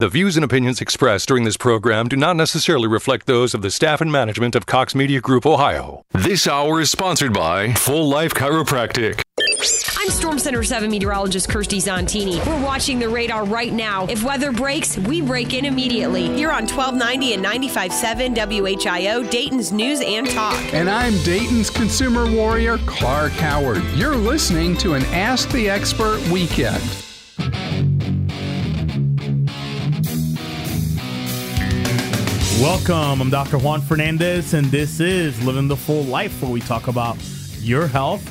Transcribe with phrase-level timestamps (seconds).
[0.00, 3.70] The views and opinions expressed during this program do not necessarily reflect those of the
[3.70, 6.04] staff and management of Cox Media Group Ohio.
[6.10, 9.22] This hour is sponsored by Full Life Chiropractic.
[9.96, 12.44] I'm Storm Center 7 meteorologist Kirsty Zontini.
[12.44, 14.04] We're watching the radar right now.
[14.06, 16.26] If weather breaks, we break in immediately.
[16.26, 20.74] Here on 1290 and 95.7 WHIO, Dayton's News and Talk.
[20.74, 23.84] And I'm Dayton's consumer warrior, Clark Howard.
[23.94, 26.82] You're listening to an Ask the Expert weekend.
[32.60, 33.20] Welcome.
[33.20, 33.58] I'm Dr.
[33.58, 37.16] Juan Fernandez, and this is Living the Full Life, where we talk about
[37.58, 38.22] your health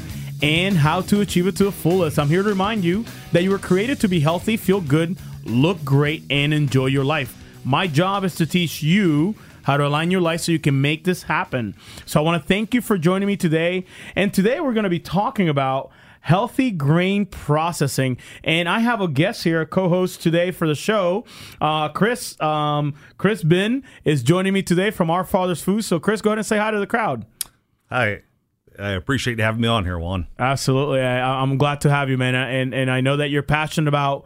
[0.42, 2.18] and how to achieve it to the fullest.
[2.18, 5.84] I'm here to remind you that you were created to be healthy, feel good, look
[5.84, 7.36] great, and enjoy your life.
[7.66, 11.04] My job is to teach you how to align your life so you can make
[11.04, 11.76] this happen.
[12.06, 13.86] So I want to thank you for joining me today.
[14.16, 15.92] And today we're going to be talking about
[16.24, 18.18] healthy grain processing.
[18.46, 21.26] And I have a guest here, a co-host today for the show.
[21.60, 25.86] Uh, Chris, um, Chris Bin is joining me today from Our Father's Foods.
[25.86, 27.26] So Chris, go ahead and say hi to the crowd.
[27.90, 28.22] Hi.
[28.80, 30.28] I appreciate having me on here, Juan.
[30.40, 31.02] Absolutely.
[31.02, 32.36] I, I'm glad to have you, man.
[32.36, 34.26] And, and I know that you're passionate about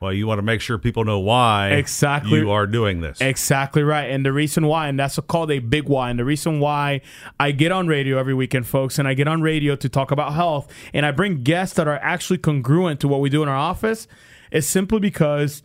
[0.03, 3.21] well, you want to make sure people know why exactly you are doing this.
[3.21, 4.09] Exactly right.
[4.09, 6.09] And the reason why, and that's called a big why.
[6.09, 6.99] And the reason why
[7.39, 10.33] I get on radio every weekend, folks, and I get on radio to talk about
[10.33, 13.55] health, and I bring guests that are actually congruent to what we do in our
[13.55, 14.07] office,
[14.51, 15.63] is simply because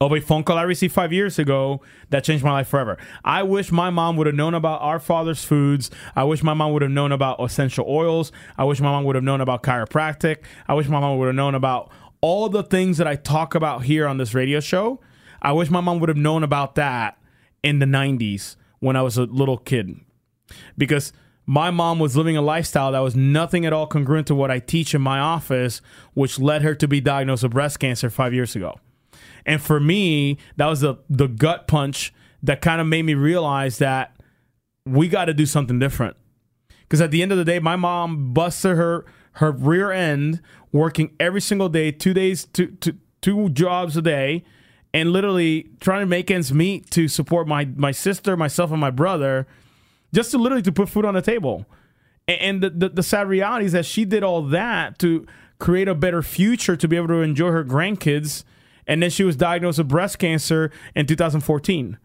[0.00, 2.96] of a phone call I received five years ago that changed my life forever.
[3.22, 5.90] I wish my mom would have known about our father's foods.
[6.16, 8.32] I wish my mom would have known about essential oils.
[8.56, 10.38] I wish my mom would have known about chiropractic.
[10.66, 13.84] I wish my mom would have known about all the things that I talk about
[13.84, 15.00] here on this radio show,
[15.42, 17.18] I wish my mom would have known about that
[17.62, 20.00] in the 90s when I was a little kid.
[20.76, 21.12] Because
[21.46, 24.58] my mom was living a lifestyle that was nothing at all congruent to what I
[24.58, 25.80] teach in my office,
[26.14, 28.78] which led her to be diagnosed with breast cancer five years ago.
[29.46, 33.78] And for me, that was the, the gut punch that kind of made me realize
[33.78, 34.16] that
[34.84, 36.16] we got to do something different.
[36.82, 40.40] Because at the end of the day, my mom busted her her rear end
[40.72, 44.44] working every single day, two days, two, two, two jobs a day,
[44.92, 48.90] and literally trying to make ends meet to support my my sister, myself, and my
[48.90, 49.46] brother,
[50.12, 51.66] just to literally to put food on the table.
[52.28, 55.26] And the, the, the sad reality is that she did all that to
[55.58, 58.44] create a better future to be able to enjoy her grandkids.
[58.86, 61.98] And then she was diagnosed with breast cancer in 2014.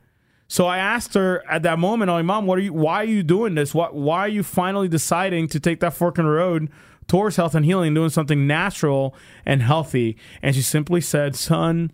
[0.47, 2.73] So I asked her at that moment, "Oh, mom, what are you?
[2.73, 3.73] Why are you doing this?
[3.73, 3.95] What?
[3.95, 6.69] Why are you finally deciding to take that fork in the road
[7.07, 9.16] towards health and healing, doing something natural
[9.46, 10.18] and healthy.
[10.42, 11.92] And she simply said, Son,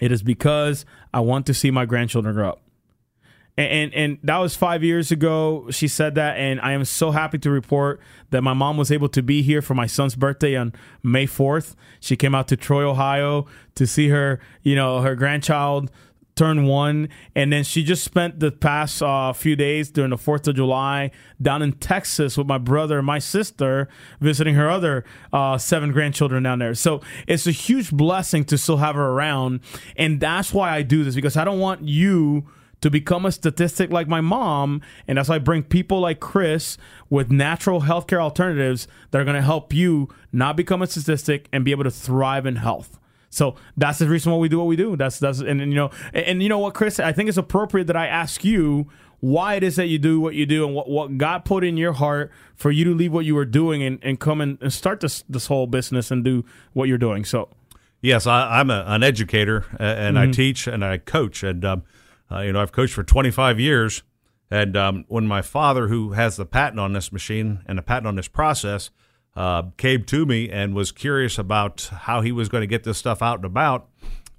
[0.00, 0.84] it is because
[1.14, 2.62] I want to see my grandchildren grow up.
[3.56, 5.66] And, and, and that was five years ago.
[5.70, 8.00] She said that, and I am so happy to report
[8.30, 10.72] that my mom was able to be here for my son's birthday on
[11.02, 11.76] May fourth.
[12.00, 15.90] She came out to Troy, Ohio, to see her, you know, her grandchild
[16.34, 20.48] turned one, and then she just spent the past uh, few days during the Fourth
[20.48, 23.88] of July down in Texas with my brother and my sister,
[24.20, 26.74] visiting her other uh, seven grandchildren down there.
[26.74, 29.60] So it's a huge blessing to still have her around,
[29.96, 32.46] and that's why I do this because I don't want you
[32.82, 34.82] to become a statistic like my mom.
[35.08, 36.76] And that's why I bring people like Chris
[37.08, 41.64] with natural healthcare alternatives that are going to help you not become a statistic and
[41.64, 42.98] be able to thrive in health.
[43.32, 44.96] So that's the reason why we do what we do.
[44.96, 47.38] That's that's and, and you know and, and, you know what, Chris, I think it's
[47.38, 48.88] appropriate that I ask you
[49.20, 51.76] why it is that you do what you do and what, what God put in
[51.76, 54.72] your heart for you to leave what you were doing and, and come and, and
[54.72, 57.24] start this this whole business and do what you're doing.
[57.24, 57.48] So
[58.02, 60.30] Yes, I, am a, an educator and mm-hmm.
[60.30, 61.44] I teach and I coach.
[61.44, 61.84] And, um,
[62.30, 64.02] uh, you know, I've coached for 25 years.
[64.50, 68.08] And um, when my father, who has the patent on this machine and a patent
[68.08, 68.90] on this process,
[69.34, 72.98] uh, came to me and was curious about how he was going to get this
[72.98, 73.88] stuff out and about,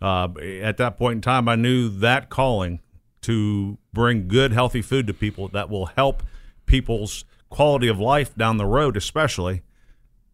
[0.01, 0.27] uh,
[0.61, 2.79] at that point in time, I knew that calling
[3.21, 6.23] to bring good, healthy food to people that will help
[6.65, 9.61] people's quality of life down the road, especially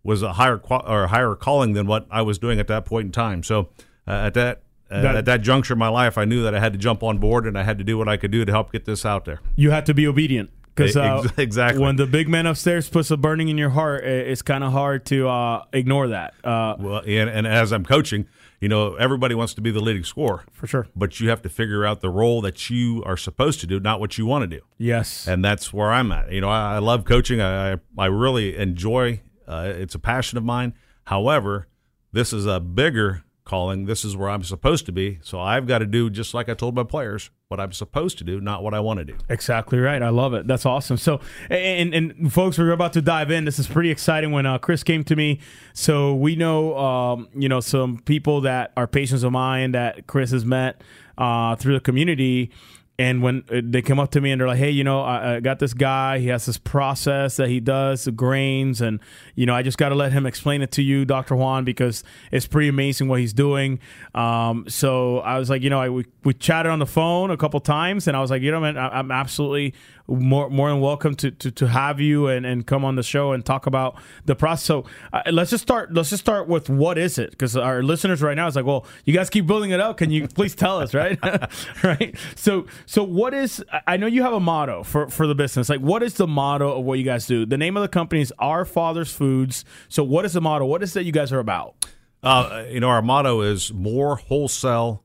[0.03, 3.11] was a higher or higher calling than what I was doing at that point in
[3.11, 3.43] time.
[3.43, 3.69] So
[4.07, 6.59] uh, at that, uh, that, at that juncture in my life, I knew that I
[6.59, 8.51] had to jump on board and I had to do what I could do to
[8.51, 9.39] help get this out there.
[9.55, 10.49] You had to be obedient
[10.79, 14.41] because uh, exactly when the big man upstairs puts a burning in your heart, it's
[14.41, 16.33] kind of hard to uh, ignore that.
[16.43, 18.27] Uh, well, and, and as I'm coaching,
[18.59, 20.43] you know, everybody wants to be the leading scorer.
[20.51, 20.87] For sure.
[20.95, 23.99] But you have to figure out the role that you are supposed to do, not
[23.99, 24.63] what you want to do.
[24.77, 25.27] Yes.
[25.27, 26.31] And that's where I'm at.
[26.31, 27.41] You know, I, I love coaching.
[27.41, 30.75] I, I really enjoy uh, it's a passion of mine.
[31.05, 31.67] However,
[32.11, 33.85] this is a bigger calling.
[33.85, 35.17] This is where I'm supposed to be.
[35.23, 38.23] So I've got to do just like I told my players what I'm supposed to
[38.23, 39.15] do, not what I want to do.
[39.27, 40.01] Exactly right.
[40.01, 40.45] I love it.
[40.45, 40.97] That's awesome.
[40.97, 41.19] So,
[41.49, 43.45] and, and folks, we're about to dive in.
[43.45, 44.31] This is pretty exciting.
[44.31, 45.39] When uh, Chris came to me,
[45.73, 50.29] so we know, um, you know, some people that are patients of mine that Chris
[50.29, 50.83] has met
[51.17, 52.51] uh, through the community
[52.99, 55.35] and when uh, they come up to me and they're like, "Hey, you know, I,
[55.35, 56.19] I, got this guy.
[56.19, 58.99] He has this process that he does the grains, and
[59.35, 62.03] you know, I just got to let him explain it to you, Doctor Juan, because
[62.29, 63.79] it's pretty amazing what he's doing."
[64.13, 67.37] Um, so I was like, you know, I, we we chatted on the phone a
[67.37, 69.75] couple times, and I was like, you know, man, I, I'm absolutely
[70.09, 73.31] more more than welcome to, to, to have you and, and come on the show
[73.31, 73.95] and talk about
[74.25, 74.65] the process.
[74.65, 75.93] So uh, let's just start.
[75.93, 77.31] Let's just start with what is it?
[77.31, 79.97] Because our listeners right now is like, well, you guys keep building it up.
[79.97, 81.19] Can you please tell us, right?
[81.83, 82.15] right.
[82.35, 83.63] So so what is?
[83.87, 85.69] I know you have a motto for for the business.
[85.69, 87.45] Like, what is the motto of what you guys do?
[87.45, 89.63] The name of the company is Our Father's Foods.
[89.87, 90.65] So what is the motto?
[90.65, 91.75] What is that you guys are about?
[92.21, 95.03] Uh, you know, our motto is more wholesale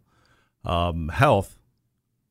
[0.65, 1.59] um, health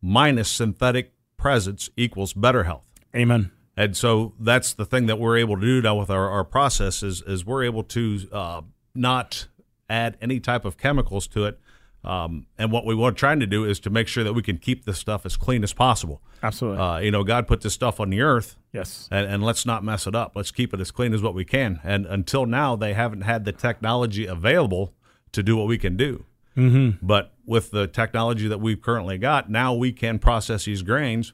[0.02, 1.13] minus synthetic
[1.44, 2.88] presence equals better health.
[3.14, 3.52] Amen.
[3.76, 7.04] And so that's the thing that we're able to do now with our, our process
[7.04, 8.62] is, is we're able to uh,
[8.96, 9.50] not
[9.90, 11.60] add any type of chemicals to it.
[12.06, 14.58] Um, and what we were trying to do is to make sure that we can
[14.58, 16.22] keep this stuff as clean as possible.
[16.42, 16.80] Absolutely.
[16.82, 18.56] Uh, you know, God put this stuff on the earth.
[18.72, 19.10] Yes.
[19.12, 20.34] And, and, let's not mess it up.
[20.36, 21.82] Let's keep it as clean as what we can.
[21.84, 24.94] And until now, they haven't had the technology available
[25.34, 26.26] to do what we can do.
[26.56, 27.06] Mm-hmm.
[27.06, 31.34] But with the technology that we've currently got, now we can process these grains.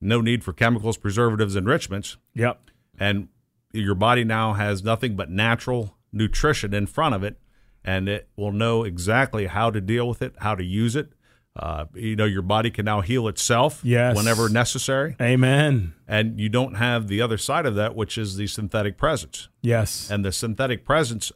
[0.00, 2.16] No need for chemicals, preservatives, enrichments.
[2.34, 2.70] Yep.
[2.98, 3.28] And
[3.72, 7.38] your body now has nothing but natural nutrition in front of it,
[7.84, 11.12] and it will know exactly how to deal with it, how to use it.
[11.56, 14.16] Uh, you know, your body can now heal itself yes.
[14.16, 15.16] whenever necessary.
[15.20, 15.92] Amen.
[16.06, 19.48] And you don't have the other side of that, which is the synthetic presence.
[19.60, 20.08] Yes.
[20.08, 21.32] And the synthetic presence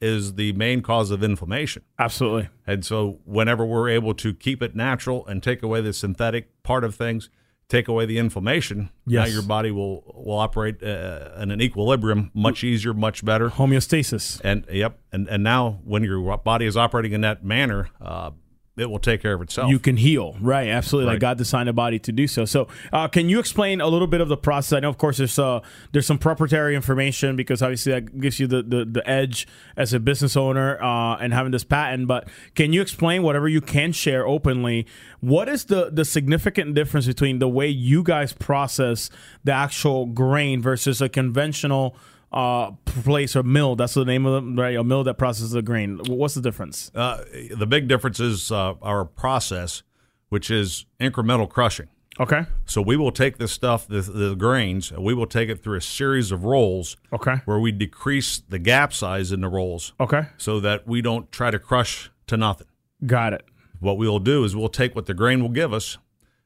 [0.00, 1.82] is the main cause of inflammation.
[1.98, 2.48] Absolutely.
[2.66, 6.84] And so, whenever we're able to keep it natural and take away the synthetic part
[6.84, 7.30] of things,
[7.68, 9.26] take away the inflammation, yes.
[9.26, 13.48] now your body will will operate uh, in an equilibrium much easier, much better.
[13.48, 14.40] Homeostasis.
[14.44, 18.30] And yep, and and now when your body is operating in that manner, uh,
[18.76, 19.70] it will take care of itself.
[19.70, 20.68] You can heal, right?
[20.68, 21.14] Absolutely, right.
[21.14, 22.46] like God designed a body to do so.
[22.46, 24.78] So, uh, can you explain a little bit of the process?
[24.78, 25.60] I know, of course, there's uh,
[25.92, 30.00] there's some proprietary information because obviously that gives you the the, the edge as a
[30.00, 32.08] business owner uh, and having this patent.
[32.08, 34.86] But can you explain whatever you can share openly?
[35.20, 39.10] What is the the significant difference between the way you guys process
[39.44, 41.94] the actual grain versus a conventional
[42.32, 43.76] uh, place or mill.
[43.76, 44.76] That's the name of them, right?
[44.76, 46.00] A mill that processes the grain.
[46.06, 46.90] What's the difference?
[46.94, 47.24] Uh,
[47.54, 49.82] the big difference is uh, our process,
[50.28, 51.88] which is incremental crushing.
[52.20, 52.44] Okay.
[52.66, 55.82] So we will take this stuff, the, the grains, we will take it through a
[55.82, 56.96] series of rolls.
[57.12, 57.36] Okay.
[57.46, 59.94] Where we decrease the gap size in the rolls.
[59.98, 60.26] Okay.
[60.36, 62.66] So that we don't try to crush to nothing.
[63.06, 63.44] Got it.
[63.80, 65.98] What we'll do is we'll take what the grain will give us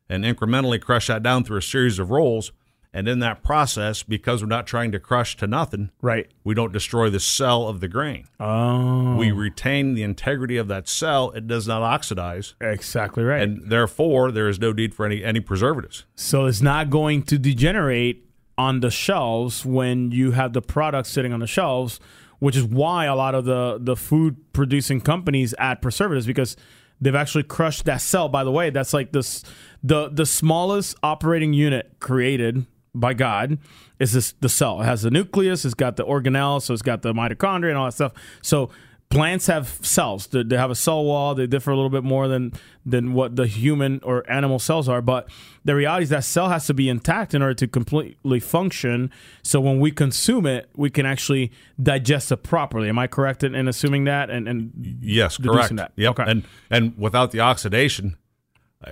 [0.09, 2.52] and incrementally crush that down through a series of rolls
[2.96, 6.28] and in that process, because we're not trying to crush to nothing, right?
[6.44, 8.26] We don't destroy the cell of the grain.
[8.40, 11.30] Oh, we retain the integrity of that cell.
[11.32, 12.54] It does not oxidize.
[12.58, 13.42] Exactly right.
[13.42, 16.06] And therefore, there is no need for any any preservatives.
[16.14, 18.24] So it's not going to degenerate
[18.56, 22.00] on the shelves when you have the product sitting on the shelves,
[22.38, 26.56] which is why a lot of the the food producing companies add preservatives because
[26.98, 28.30] they've actually crushed that cell.
[28.30, 29.44] By the way, that's like this
[29.82, 32.64] the the smallest operating unit created
[33.00, 33.58] by God
[33.98, 34.82] is this the cell.
[34.82, 37.86] It has the nucleus, it's got the organelle, so it's got the mitochondria and all
[37.86, 38.12] that stuff.
[38.42, 38.70] So
[39.08, 40.26] plants have cells.
[40.28, 41.34] They, they have a cell wall.
[41.34, 42.52] They differ a little bit more than
[42.84, 45.00] than what the human or animal cells are.
[45.00, 45.28] But
[45.64, 49.10] the reality is that cell has to be intact in order to completely function.
[49.42, 52.88] So when we consume it, we can actually digest it properly.
[52.88, 54.30] Am I correct in, in assuming that?
[54.30, 55.76] And, and Yes, correct.
[55.76, 55.92] That?
[55.96, 56.10] Yep.
[56.20, 56.30] Okay.
[56.30, 58.16] And and without the oxidation,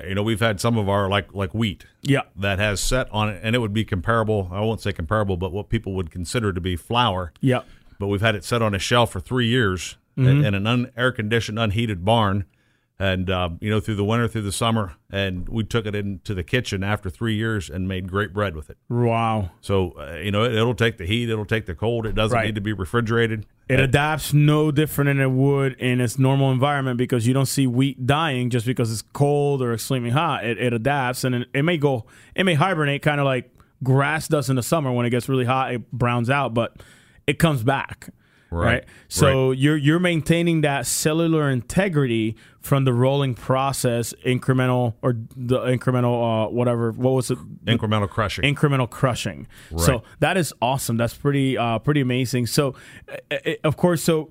[0.07, 1.87] you know, we've had some of our like like wheat.
[2.03, 2.23] Yeah.
[2.37, 4.49] That has set on it, and it would be comparable.
[4.53, 7.33] I won't say comparable, but what people would consider to be flour.
[7.41, 7.61] yeah.
[7.99, 10.29] But we've had it set on a shelf for three years Mm-hmm.
[10.29, 12.45] in, in an un, air conditioned, unheated barn,
[13.05, 16.33] and uh, you know through the winter, through the summer, and we took it into
[16.35, 18.79] the kitchen after three years and made great bread with it.
[18.89, 19.51] Wow.
[19.61, 22.07] So uh, you know it, it'll take the heat, it'll take the cold.
[22.07, 22.47] It doesn't Right.
[22.47, 23.47] need to be refrigerated.
[23.69, 27.67] It adapts no different than it would in its normal environment because you don't see
[27.67, 30.45] wheat dying just because it's cold or extremely hot.
[30.45, 33.51] It, it adapts and it, it may go, it may hibernate kind of like
[33.83, 35.73] grass does in the summer when it gets really hot.
[35.73, 36.77] It browns out, but
[37.27, 38.11] it comes back.
[38.55, 38.67] Right.
[38.67, 38.85] Right.
[39.09, 46.47] So you're you're maintaining that cellular integrity from the rolling process, incremental or the incremental
[46.47, 46.93] uh, whatever.
[46.93, 47.39] What was it?
[47.65, 48.45] Incremental crushing.
[48.45, 49.47] incremental crushing.
[49.77, 50.97] So that is awesome.
[50.97, 52.47] That's pretty uh, pretty amazing.
[52.47, 52.75] So
[53.09, 54.31] uh, uh, of course, so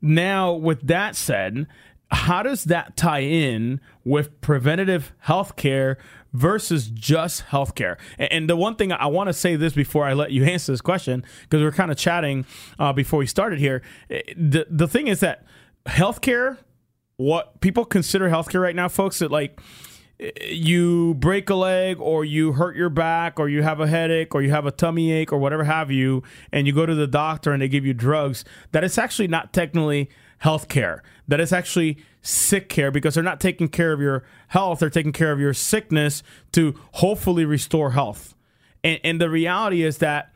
[0.00, 1.66] now with that said,
[2.10, 5.98] how does that tie in with preventative health care
[6.34, 7.96] versus just healthcare?
[8.18, 10.82] And, the one thing I want to say this before I let you answer this
[10.82, 12.44] question because we are kind of chatting
[12.78, 13.80] uh, before we started here.
[14.10, 15.46] Uh, The the thing is that
[15.86, 16.58] healthcare,
[17.16, 19.58] what people consider healthcare right now, folks, that like
[20.48, 24.42] you break a leg or you hurt your back or you have a headache or
[24.42, 26.22] you have a tummy ache or whatever have you
[26.52, 29.52] and you go to the doctor and they give you drugs that it's actually not
[29.52, 34.24] technically health care That is actually sick care because they're not taking care of your
[34.48, 36.22] health they're taking care of your sickness
[36.52, 38.34] to hopefully restore health
[38.82, 40.34] and, and the reality is that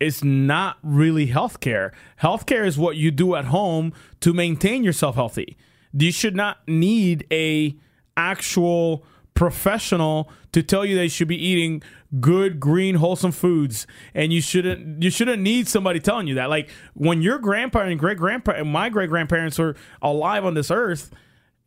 [0.00, 1.92] it's not really health care.
[2.16, 5.56] Health care is what you do at home to maintain yourself healthy.
[5.92, 7.76] You should not need a
[8.16, 9.04] actual
[9.34, 11.82] professional to tell you they should be eating
[12.20, 16.70] good green wholesome foods and you shouldn't you shouldn't need somebody telling you that like
[16.94, 21.10] when your grandpa and great grandpa and my great grandparents were alive on this earth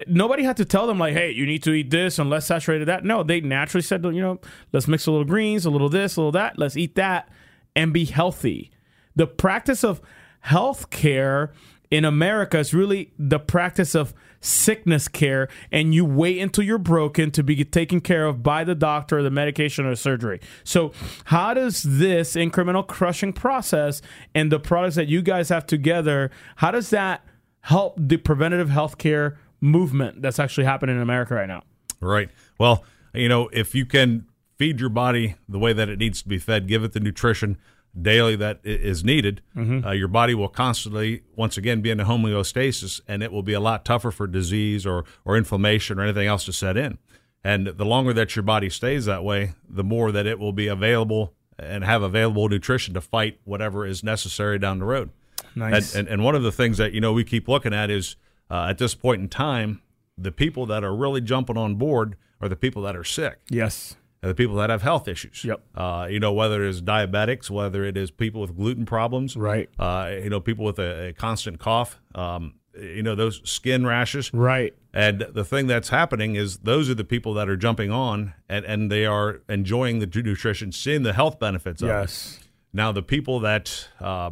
[0.08, 2.88] nobody had to tell them like, hey, you need to eat this and less saturated
[2.88, 3.04] that.
[3.04, 4.40] No, they naturally said, you know,
[4.72, 6.58] let's mix a little greens, a little this, a little that.
[6.58, 7.30] Let's eat that
[7.76, 8.72] and be healthy.
[9.16, 10.02] The practice of
[10.42, 11.54] health care
[11.90, 17.32] in America is really the practice of sickness care, and you wait until you're broken
[17.32, 20.42] to be taken care of by the doctor, or the medication, or surgery.
[20.64, 20.92] So,
[21.26, 24.02] how does this incremental crushing process
[24.36, 27.24] and the products that you guys have together, how does that
[27.62, 31.64] help the preventative healthcare movement that's actually happening in America right now?
[32.02, 32.30] Right.
[32.60, 32.84] Well,
[33.14, 34.26] you know, if you can
[34.58, 37.58] feed your body the way that it needs to be fed, give it the nutrition
[38.00, 39.86] daily that is needed, Mm-hmm.
[39.86, 43.54] uh, your body will constantly, once again, be in a homeostasis, and it will be
[43.54, 46.98] a lot tougher for disease or or inflammation or anything else to set in.
[47.44, 50.68] And the longer that your body stays that way, the more that it will be
[50.68, 55.10] available and have available nutrition to fight whatever is necessary down the road.
[55.56, 55.94] Nice.
[55.96, 58.16] And, and, and one of the things that you know we keep looking at is
[58.50, 59.82] uh, at this point in time,
[60.18, 63.96] the people that are really jumping on board are the people that are sick, Yes.
[64.22, 65.44] And the people that have health issues.
[65.44, 65.62] Yep.
[65.76, 69.70] Uh, you know whether it is diabetics, whether it is people with gluten problems, Right.
[69.80, 72.00] Uh, you know people with a, a constant cough.
[72.16, 74.34] Um, you know those skin rashes.
[74.34, 74.74] Right.
[74.94, 78.66] And the thing that's happening is those are the people that are jumping on and,
[78.66, 81.92] and they are enjoying the nutrition, seeing the health benefits of it.
[81.92, 82.40] Yes.
[82.74, 84.32] Now, the people that uh,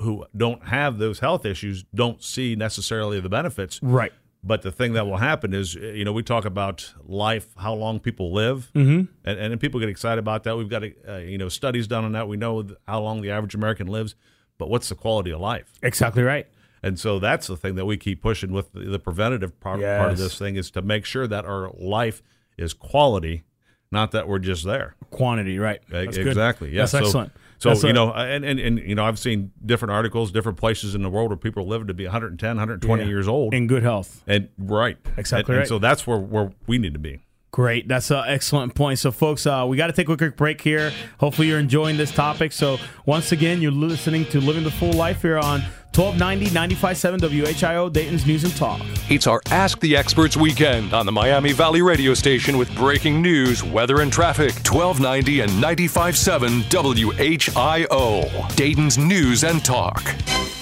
[0.00, 3.80] who don't have those health issues don't see necessarily the benefits.
[3.82, 4.12] Right.
[4.46, 7.98] But the thing that will happen is, you know, we talk about life, how long
[7.98, 9.12] people live, mm-hmm.
[9.24, 10.56] and, and people get excited about that.
[10.56, 12.28] We've got, uh, you know, studies done on that.
[12.28, 14.14] We know how long the average American lives,
[14.56, 15.72] but what's the quality of life?
[15.82, 16.46] Exactly right.
[16.80, 20.12] And so that's the thing that we keep pushing with the, the preventative part, part
[20.12, 22.22] of this thing is to make sure that our life
[22.56, 23.42] is quality,
[23.90, 24.94] not that we're just there.
[25.10, 25.58] Quantity.
[25.58, 25.80] Right.
[25.88, 26.28] That's good.
[26.28, 26.70] Exactly.
[26.70, 26.82] Yeah.
[26.82, 27.32] That's so, excellent.
[27.58, 30.30] So That's you a- know, uh, and, and and you know, I've seen different articles,
[30.30, 33.08] different places in the world where people are living to be 110, 120 Yeah.
[33.08, 34.22] years old, in good health.
[34.26, 35.62] and right, Exactly And, right.
[35.62, 37.20] and so that's where where we need to be.
[37.56, 37.88] Great.
[37.88, 38.98] That's an excellent point.
[38.98, 40.92] So, folks, uh, we got to take a quick break here.
[41.18, 42.52] Hopefully, you're enjoying this topic.
[42.52, 45.62] So, once again, you're listening to Living the Full Life here on
[45.94, 48.82] 1290 957 WHIO, Dayton's News and Talk.
[49.08, 53.64] It's our Ask the Experts weekend on the Miami Valley radio station with breaking news,
[53.64, 54.52] weather, and traffic.
[54.56, 58.54] 1290 and 95.7 WHIO.
[58.54, 60.04] Dayton's News and Talk.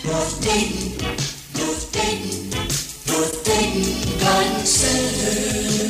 [0.05, 1.34] North Dayton,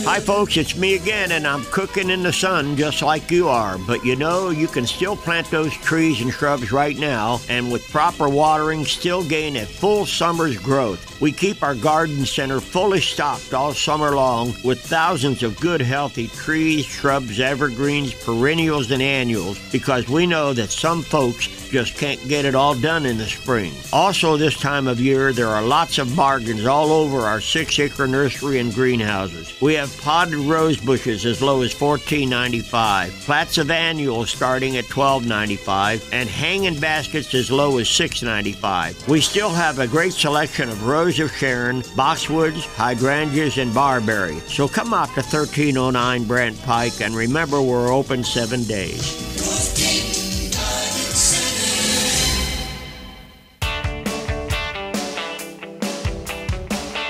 [0.07, 3.79] Hi, folks, it's me again, and I'm cooking in the sun just like you are.
[3.79, 7.91] But you know, you can still plant those trees and shrubs right now, and with
[7.91, 11.19] proper watering, still gain a full summer's growth.
[11.23, 16.29] We keep our garden center fully stocked all summer long with thousands of good, healthy
[16.29, 22.45] trees, shrubs, evergreens, perennials, and annuals because we know that some folks just can't get
[22.45, 23.73] it all done in the spring.
[23.93, 28.07] Also, this time of year, there are lots of bargains all over our six acre
[28.07, 29.53] nursery and greenhouses.
[29.61, 36.11] We have potted rose bushes as low as $14.95, plats of annuals starting at $12.95,
[36.13, 39.09] and hanging baskets as low as $6.95.
[39.09, 44.39] We still have a great selection of Rose of Sharon, boxwoods, hydrangeas, and barberry.
[44.47, 49.94] So come out to 1309 Brandt Pike and remember we're open seven days.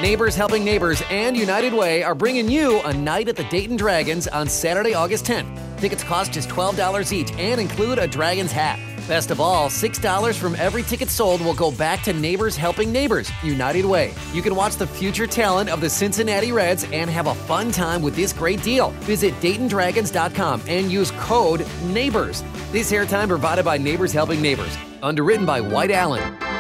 [0.03, 4.27] Neighbors Helping Neighbors and United Way are bringing you a night at the Dayton Dragons
[4.27, 5.79] on Saturday, August 10th.
[5.79, 8.81] Tickets cost just $12 each and include a Dragons hat.
[9.07, 13.31] Best of all, $6 from every ticket sold will go back to Neighbors Helping Neighbors,
[13.45, 14.13] United Way.
[14.33, 18.03] You can watch the future talent of the Cincinnati Reds and have a fun time
[18.03, 18.91] with this great deal.
[19.03, 22.43] Visit DaytonDragons.com and use code NEIGHBORS.
[22.73, 24.77] This airtime provided by Neighbors Helping Neighbors.
[25.03, 26.54] Underwritten by White Allen.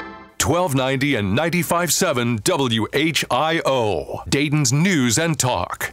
[0.44, 4.28] 1290 and 95.7 WHIO.
[4.28, 5.92] Dayton's News and Talk.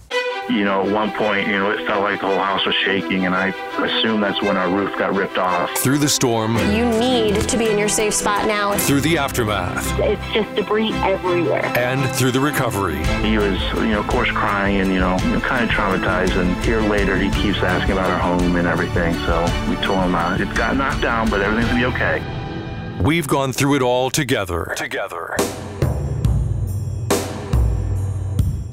[0.50, 3.26] You know, at one point, you know, it felt like the whole house was shaking,
[3.26, 3.50] and I
[3.84, 5.72] assume that's when our roof got ripped off.
[5.78, 6.58] Through the storm.
[6.58, 8.76] You need to be in your safe spot now.
[8.78, 9.88] Through the aftermath.
[10.00, 11.66] It's just debris everywhere.
[11.78, 13.06] And through the recovery.
[13.22, 16.36] He was, you know, of course, crying and, you know, kind of traumatized.
[16.36, 19.14] And here later, he keeps asking about our home and everything.
[19.26, 22.41] So we told him uh, it got knocked down, but everything's going to be okay.
[23.04, 24.76] We've gone through it all together.
[24.78, 25.36] Together.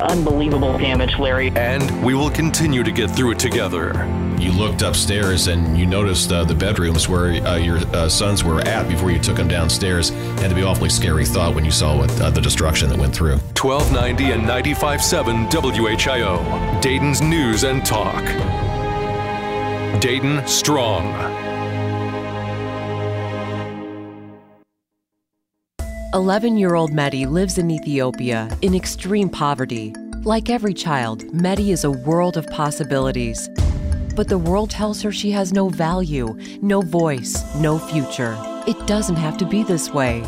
[0.01, 1.51] Unbelievable damage, Larry.
[1.53, 3.95] And we will continue to get through it together.
[4.39, 8.61] You looked upstairs and you noticed uh, the bedrooms where uh, your uh, sons were
[8.61, 10.11] at before you took them downstairs.
[10.11, 13.15] Had to be awfully scary thought when you saw what uh, the destruction that went
[13.15, 13.39] through.
[13.57, 16.81] 1290 and 95.7 WHIO.
[16.83, 18.23] Dayton's News and Talk.
[20.03, 21.48] Dayton Strong.
[26.15, 29.93] 11 year old Medi lives in Ethiopia in extreme poverty.
[30.23, 33.51] Like every child, Medi is a world of possibilities.
[34.17, 38.39] But the world tells her she has no value, no voice, no future.
[38.67, 40.25] It doesn't have to be this way.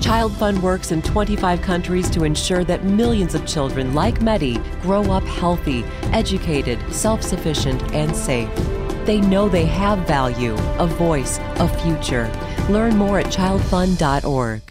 [0.00, 5.02] Child Fund works in 25 countries to ensure that millions of children like Medi grow
[5.12, 8.48] up healthy, educated, self sufficient, and safe.
[9.04, 12.32] They know they have value, a voice, a future.
[12.70, 14.62] Learn more at childfund.org.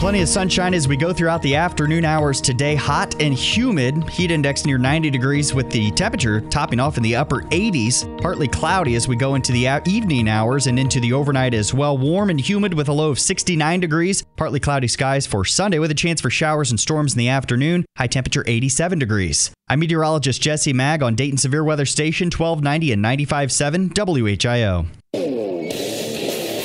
[0.00, 2.74] Plenty of sunshine as we go throughout the afternoon hours today.
[2.74, 4.06] Hot and humid.
[4.10, 8.20] Heat index near 90 degrees with the temperature topping off in the upper 80s.
[8.20, 11.96] Partly cloudy as we go into the evening hours and into the overnight as well.
[11.96, 14.22] Warm and humid with a low of 69 degrees.
[14.36, 17.86] Partly cloudy skies for Sunday with a chance for showers and storms in the afternoon.
[17.96, 19.52] High temperature 87 degrees.
[19.68, 24.86] I'm meteorologist Jesse Mag on Dayton Severe Weather Station 1290 and 95.7 WHIO.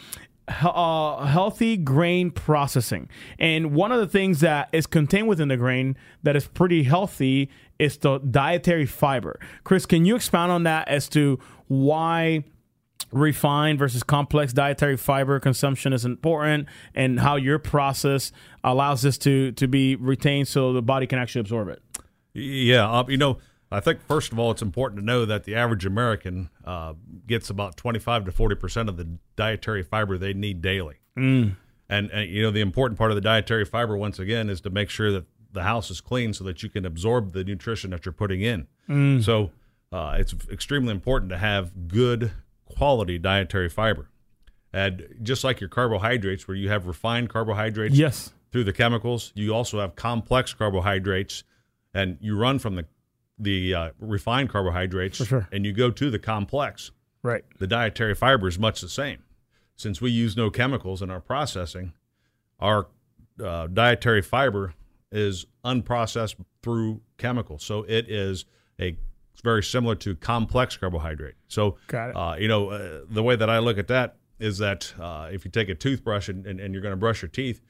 [0.49, 3.09] uh, healthy grain processing.
[3.39, 7.51] And one of the things that is contained within the grain that is pretty healthy
[7.79, 9.39] is the dietary fiber.
[9.65, 12.45] Chris, can you expound on that as to why
[13.12, 18.33] refined versus complex dietary fiber consumption is important and how your process
[18.65, 21.83] allows this to to be retained so the body can actually absorb it?
[22.35, 23.39] Yeah, uh, you know,
[23.71, 26.95] I think first of all, it's important to know that the average American uh,
[27.27, 30.97] gets about 25 to 40 percent of the dietary fiber they need daily.
[31.17, 31.57] Mm.
[31.89, 34.71] And, and you know, the important part of the dietary fiber, once again, is to
[34.71, 35.25] make sure that
[35.57, 38.69] the house is clean so that you can absorb the nutrition that you're putting in.
[38.88, 39.25] Mm.
[39.25, 39.51] So
[39.90, 42.31] uh, it's extremely important to have good
[42.66, 44.09] quality dietary fiber.
[44.73, 48.33] And just like your carbohydrates, where you have refined carbohydrates Yes.
[48.53, 51.45] through the chemicals, you also have complex carbohydrates,
[51.95, 52.85] and you run from the
[53.38, 55.47] the uh, refined carbohydrates, sure.
[55.53, 56.90] and you go to the complex.
[57.23, 57.45] Right.
[57.59, 59.19] The dietary fiber is much the same.
[59.77, 61.92] Since we use no chemicals in our processing,
[62.61, 62.87] our
[63.42, 64.73] uh, dietary fiber
[65.12, 67.64] is unprocessed through chemicals.
[67.64, 68.45] So it is
[68.81, 68.97] a
[69.33, 71.35] it's very similar to complex carbohydrate.
[71.49, 72.16] So, Got it.
[72.16, 75.45] Uh, you know, uh, the way that I look at that is that uh, if
[75.45, 77.61] you take a toothbrush and, and, and you're going to brush your teeth,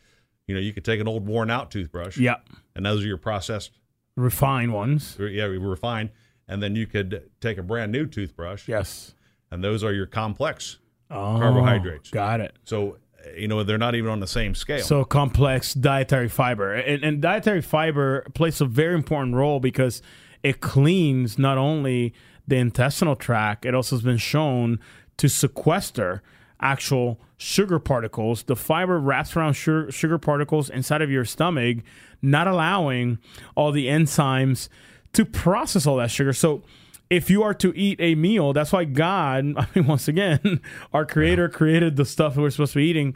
[0.47, 2.19] you know, you could take an old worn out toothbrush.
[2.19, 2.37] Yeah.
[2.77, 3.73] And those are your processed,
[4.17, 5.17] Refined ones.
[5.19, 6.11] yeah, refined.
[6.47, 8.69] And then you could take a brand new toothbrush.
[8.69, 9.15] Yes.
[9.51, 10.79] And those are your complex
[11.11, 12.11] Oh, carbohydrates.
[12.11, 12.57] Got it.
[12.63, 12.99] So,
[13.37, 14.83] you know, they're not even on the same scale.
[14.83, 20.03] So complex dietary fiber, and, and dietary fiber plays a very important role because
[20.43, 22.15] it cleans not only
[22.47, 24.79] the intestinal tract, it also has been shown
[25.17, 26.23] to sequester
[26.61, 28.45] actual sugar particles.
[28.45, 31.79] The fiber wraps around sugar, sugar particles inside of your stomach,
[32.23, 33.19] not allowing
[33.55, 34.69] all the enzymes
[35.13, 36.33] to process all that sugar.
[36.33, 36.63] So
[37.09, 40.61] if you are to eat a meal, that's why God, I mean, once again,
[40.93, 43.15] our creator created the stuff that we're supposed to be eating,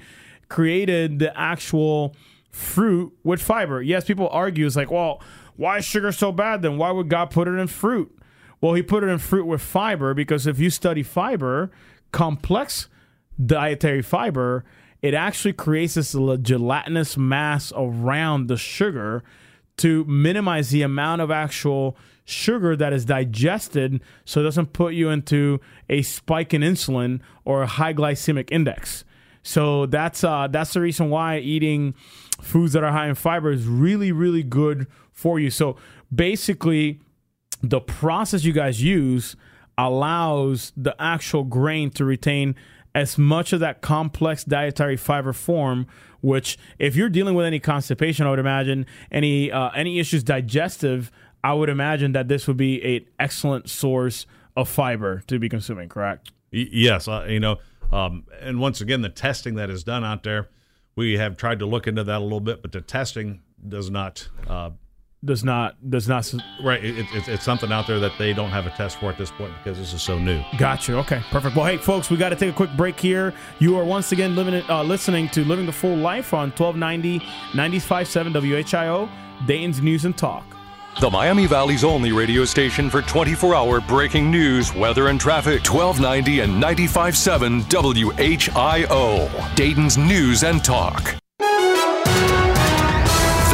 [0.49, 2.15] created the actual
[2.51, 3.83] fruit with fiber.
[3.83, 5.23] Yes, people argue, it's like, well,
[5.57, 6.79] why is sugar so bad then?
[6.79, 8.17] Why would God put it in fruit?
[8.61, 11.71] Well, he put it in fruit with fiber because if you study fiber,
[12.13, 12.89] complex
[13.45, 14.65] dietary fiber,
[15.03, 19.23] it actually creates this gelatinous mass around the sugar
[19.79, 25.09] to minimize the amount of actual sugar that is digested so it doesn't put you
[25.09, 29.05] into a spike in insulin or a high glycemic index.
[29.43, 31.95] So that's uh, that's the reason why eating
[32.41, 35.51] foods that are high in fiber is really really good for you.
[35.51, 35.77] So
[36.15, 37.01] basically
[37.63, 39.37] the process you guys use
[39.77, 42.55] allows the actual grain to retain
[42.95, 45.87] as much of that complex dietary fiber form
[46.21, 51.11] which if you're dealing with any constipation i would imagine any uh, any issues digestive
[51.45, 54.27] i would imagine that this would be an excellent source
[54.57, 57.59] of fiber to be consuming correct yes, uh, you know,
[57.93, 60.49] um, and once again, the testing that is done out there,
[60.97, 64.29] we have tried to look into that a little bit, but the testing does not.
[64.47, 64.71] Uh,
[65.23, 66.33] does not does not
[66.65, 66.83] right.
[66.83, 69.31] It, it, it's something out there that they don't have a test for at this
[69.31, 70.43] point because this is so new.
[70.57, 70.97] Gotcha.
[70.97, 71.55] Okay, perfect.
[71.55, 73.35] Well, hey, folks, we got to take a quick break here.
[73.59, 77.19] You are once again living, uh, listening to Living the Full Life on 1290
[77.55, 79.11] 957 WHIO,
[79.47, 80.57] Dayton's News and Talk.
[80.99, 85.65] The Miami Valley's only radio station for 24 hour breaking news, weather, and traffic.
[85.65, 89.55] 1290 and 95.7 WHIO.
[89.55, 91.17] Dayton's News and Talk.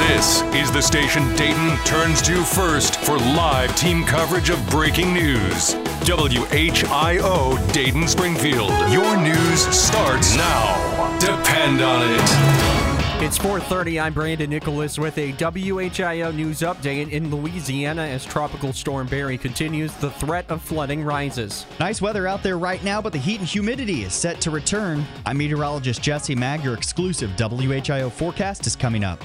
[0.09, 5.75] This is the station Dayton turns to first for live team coverage of breaking news.
[6.05, 8.72] WHIO Dayton Springfield.
[8.90, 11.18] Your news starts now.
[11.20, 12.86] Depend on it.
[13.18, 13.98] It's 4:30.
[13.98, 19.94] I'm Brandon Nicholas with a WHIO news update in Louisiana as Tropical Storm Barry continues.
[19.94, 21.64] The threat of flooding rises.
[21.81, 25.07] Nice weather out there right now, but the heat and humidity is set to return.
[25.24, 26.62] I'm meteorologist Jesse Mag.
[26.62, 29.18] Your exclusive WHIO forecast is coming up.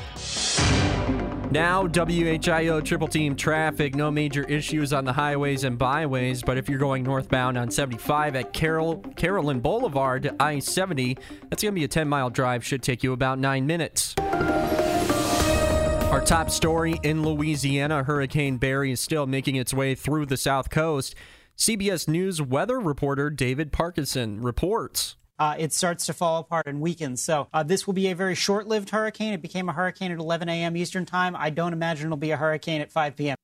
[1.51, 3.93] Now, WHIO triple team traffic.
[3.93, 8.37] No major issues on the highways and byways, but if you're going northbound on 75
[8.37, 11.17] at Carol Carolyn Boulevard to I 70,
[11.49, 12.63] that's going to be a 10 mile drive.
[12.63, 14.15] Should take you about nine minutes.
[16.09, 20.69] Our top story in Louisiana Hurricane Barry is still making its way through the south
[20.69, 21.15] coast.
[21.57, 25.17] CBS News weather reporter David Parkinson reports.
[25.41, 27.17] Uh, it starts to fall apart and weaken.
[27.17, 29.33] So uh, this will be a very short-lived hurricane.
[29.33, 30.77] It became a hurricane at 11 a.m.
[30.77, 31.35] Eastern Time.
[31.35, 33.35] I don't imagine it'll be a hurricane at 5 p.m.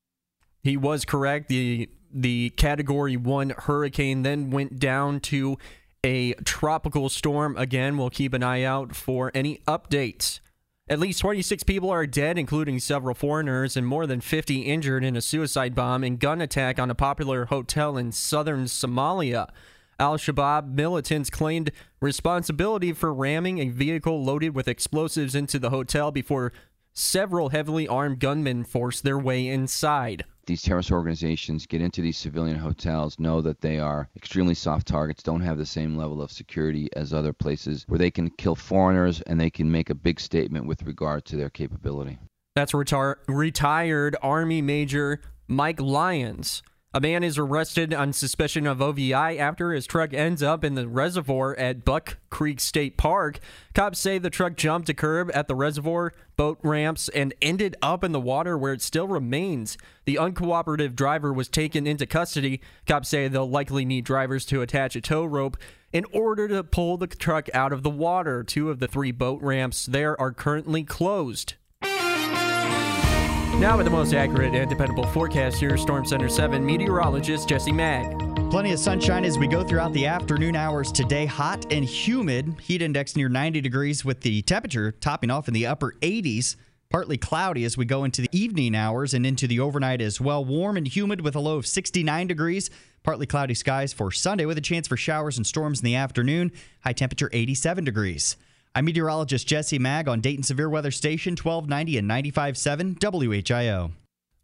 [0.61, 1.47] He was correct.
[1.49, 5.57] The the category 1 hurricane then went down to
[6.03, 7.97] a tropical storm again.
[7.97, 10.39] We'll keep an eye out for any updates.
[10.87, 15.15] At least 26 people are dead, including several foreigners, and more than 50 injured in
[15.15, 19.47] a suicide bomb and gun attack on a popular hotel in southern Somalia.
[19.99, 26.11] Al Shabaab militants claimed responsibility for ramming a vehicle loaded with explosives into the hotel
[26.11, 26.53] before
[26.93, 30.23] several heavily armed gunmen forced their way inside.
[30.45, 35.21] these terrorist organizations get into these civilian hotels know that they are extremely soft targets,
[35.21, 39.21] don't have the same level of security as other places where they can kill foreigners
[39.21, 42.17] and they can make a big statement with regard to their capability.
[42.55, 46.63] That's retar- retired Army Major Mike Lyons.
[46.93, 50.87] A man is arrested on suspicion of OVI after his truck ends up in the
[50.87, 53.39] reservoir at Buck Creek State Park.
[53.73, 58.05] Cops say the truck jumped a curb at the reservoir, boat ramps, and ended up
[58.05, 59.77] in the water where it still remains.
[60.05, 62.61] The uncooperative driver was taken into custody.
[62.87, 65.57] Cops say they'll likely need drivers to attach a tow rope
[65.91, 68.43] in order to pull the truck out of the water.
[68.43, 71.55] Two of the three boat ramps there are currently closed.
[73.59, 78.05] Now with the most accurate and dependable forecast here, Storm Center 7 meteorologist Jesse Mag.
[78.51, 81.25] Plenty of sunshine as we go throughout the afternoon hours today.
[81.25, 82.53] Hot and humid.
[82.61, 86.55] Heat index near 90 degrees with the temperature topping off in the upper 80s.
[86.91, 90.45] Partly cloudy as we go into the evening hours and into the overnight as well.
[90.45, 92.69] Warm and humid with a low of 69 degrees.
[93.01, 96.51] Partly cloudy skies for Sunday with a chance for showers and storms in the afternoon.
[96.81, 98.37] High temperature 87 degrees.
[98.77, 103.91] I'm meteorologist Jesse Mag on Dayton Severe Weather Station 1290 and 95.7 WHIO.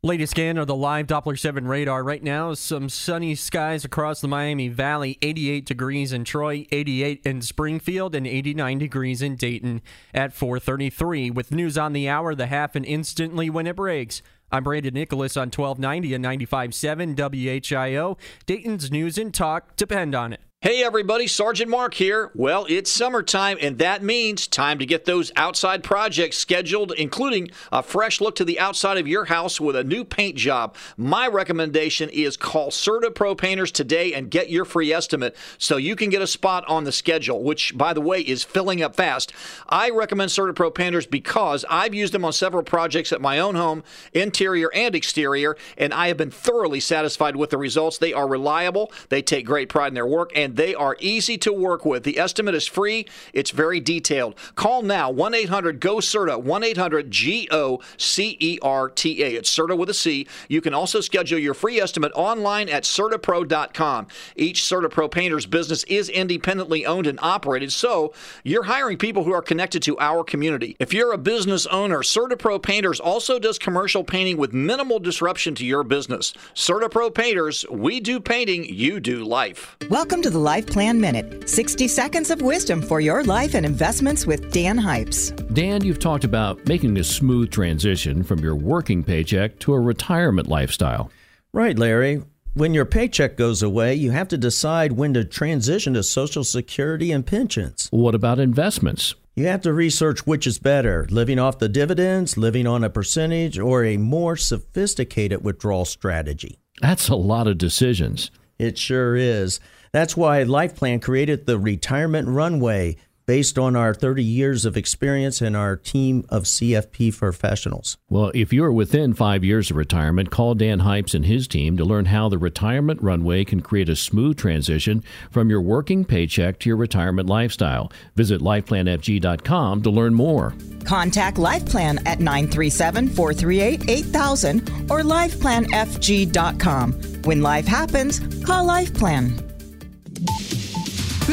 [0.01, 2.55] Latest scan of the live Doppler 7 radar right now.
[2.55, 5.19] Some sunny skies across the Miami Valley.
[5.21, 9.83] 88 degrees in Troy, 88 in Springfield, and 89 degrees in Dayton
[10.15, 11.29] at 433.
[11.29, 14.23] With news on the hour, the half and instantly when it breaks.
[14.51, 18.17] I'm Brandon Nicholas on 1290 and 95.7 WHIO.
[18.47, 20.41] Dayton's news and talk depend on it.
[20.63, 22.31] Hey everybody, Sergeant Mark here.
[22.33, 27.83] Well, it's summertime, and that means time to get those outside projects scheduled, including a
[27.83, 30.77] fresh look to the outside of your house with a new paint job.
[30.95, 35.97] My recommendation is call Certa Pro Painters today and get your free estimate so you
[35.97, 39.33] can get a spot on the schedule, which, by the way, is filling up fast.
[39.67, 43.55] I recommend Certa Pro Painters because I've used them on several projects at my own
[43.55, 47.97] home, interior and exterior, and I have been thoroughly satisfied with the results.
[47.97, 51.51] They are reliable, they take great pride in their work, and they are easy to
[51.51, 52.03] work with.
[52.03, 54.35] The estimate is free, it's very detailed.
[54.55, 59.33] Call now 1 800 GO CERTA, 1 800 G O C E R T A.
[59.33, 60.27] It's CERTA with a C.
[60.47, 64.07] You can also schedule your free estimate online at CERTAPro.com.
[64.35, 68.13] Each CERTA Pro painter's business is independently owned and operated, so
[68.43, 70.75] you're hiring people who are connected to our community.
[70.79, 75.55] If you're a business owner, CERTA Pro Painters also does commercial painting with minimal disruption
[75.55, 76.33] to your business.
[76.53, 79.75] CERTA Pro Painters, we do painting, you do life.
[79.89, 84.27] Welcome to the Life Plan Minute 60 seconds of wisdom for your life and investments
[84.27, 85.31] with Dan Hypes.
[85.53, 90.49] Dan, you've talked about making a smooth transition from your working paycheck to a retirement
[90.49, 91.09] lifestyle.
[91.53, 92.23] Right, Larry.
[92.55, 97.13] When your paycheck goes away, you have to decide when to transition to Social Security
[97.13, 97.87] and pensions.
[97.91, 99.15] What about investments?
[99.35, 103.57] You have to research which is better living off the dividends, living on a percentage,
[103.57, 106.59] or a more sophisticated withdrawal strategy.
[106.81, 108.29] That's a lot of decisions.
[108.59, 109.61] It sure is.
[109.93, 115.55] That's why LifePlan created the Retirement Runway based on our 30 years of experience and
[115.55, 117.97] our team of CFP professionals.
[118.09, 121.85] Well, if you're within five years of retirement, call Dan Hypes and his team to
[121.85, 126.69] learn how the Retirement Runway can create a smooth transition from your working paycheck to
[126.69, 127.91] your retirement lifestyle.
[128.15, 130.53] Visit lifeplanfg.com to learn more.
[130.85, 136.93] Contact LifePlan at 937 438 8000 or lifeplanfg.com.
[137.23, 139.52] When life happens, call LifePlan.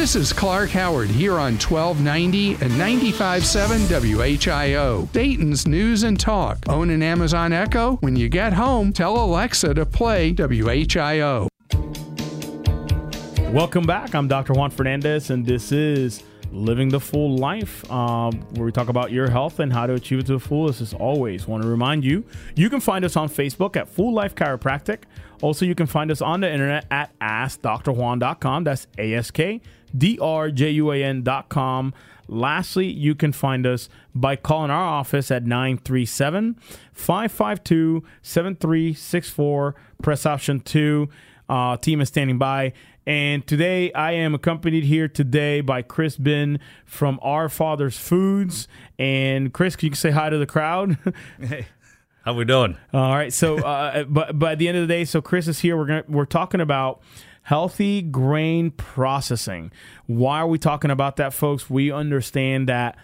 [0.00, 3.80] This is Clark Howard here on 1290 and 95.7
[4.16, 6.56] WHIO, Dayton's News and Talk.
[6.70, 7.96] Own an Amazon Echo?
[7.96, 11.48] When you get home, tell Alexa to play WHIO.
[13.52, 14.14] Welcome back.
[14.14, 14.54] I'm Dr.
[14.54, 19.28] Juan Fernandez, and this is Living the Full Life, um, where we talk about your
[19.28, 20.80] health and how to achieve it to the fullest.
[20.80, 24.34] As always, want to remind you, you can find us on Facebook at Full Life
[24.34, 25.02] Chiropractic.
[25.42, 28.64] Also, you can find us on the internet at AskDrJuan.com.
[28.64, 29.60] That's A S K
[29.96, 31.94] D R J U A N.com.
[32.28, 36.56] Lastly, you can find us by calling our office at 937
[36.92, 39.74] 552 7364.
[40.00, 41.08] Press option 2.
[41.48, 42.72] Uh, team is standing by.
[43.04, 48.68] And today I am accompanied here today by Chris Bin from Our Father's Foods.
[48.98, 50.96] And Chris, can you say hi to the crowd?
[51.40, 51.66] Hey.
[52.22, 52.76] How we doing?
[52.92, 53.32] All right.
[53.32, 55.76] So, uh, but at the end of the day, so Chris is here.
[55.76, 57.00] We're gonna we're talking about
[57.50, 59.72] healthy grain processing.
[60.06, 61.68] Why are we talking about that, folks?
[61.68, 62.96] We understand that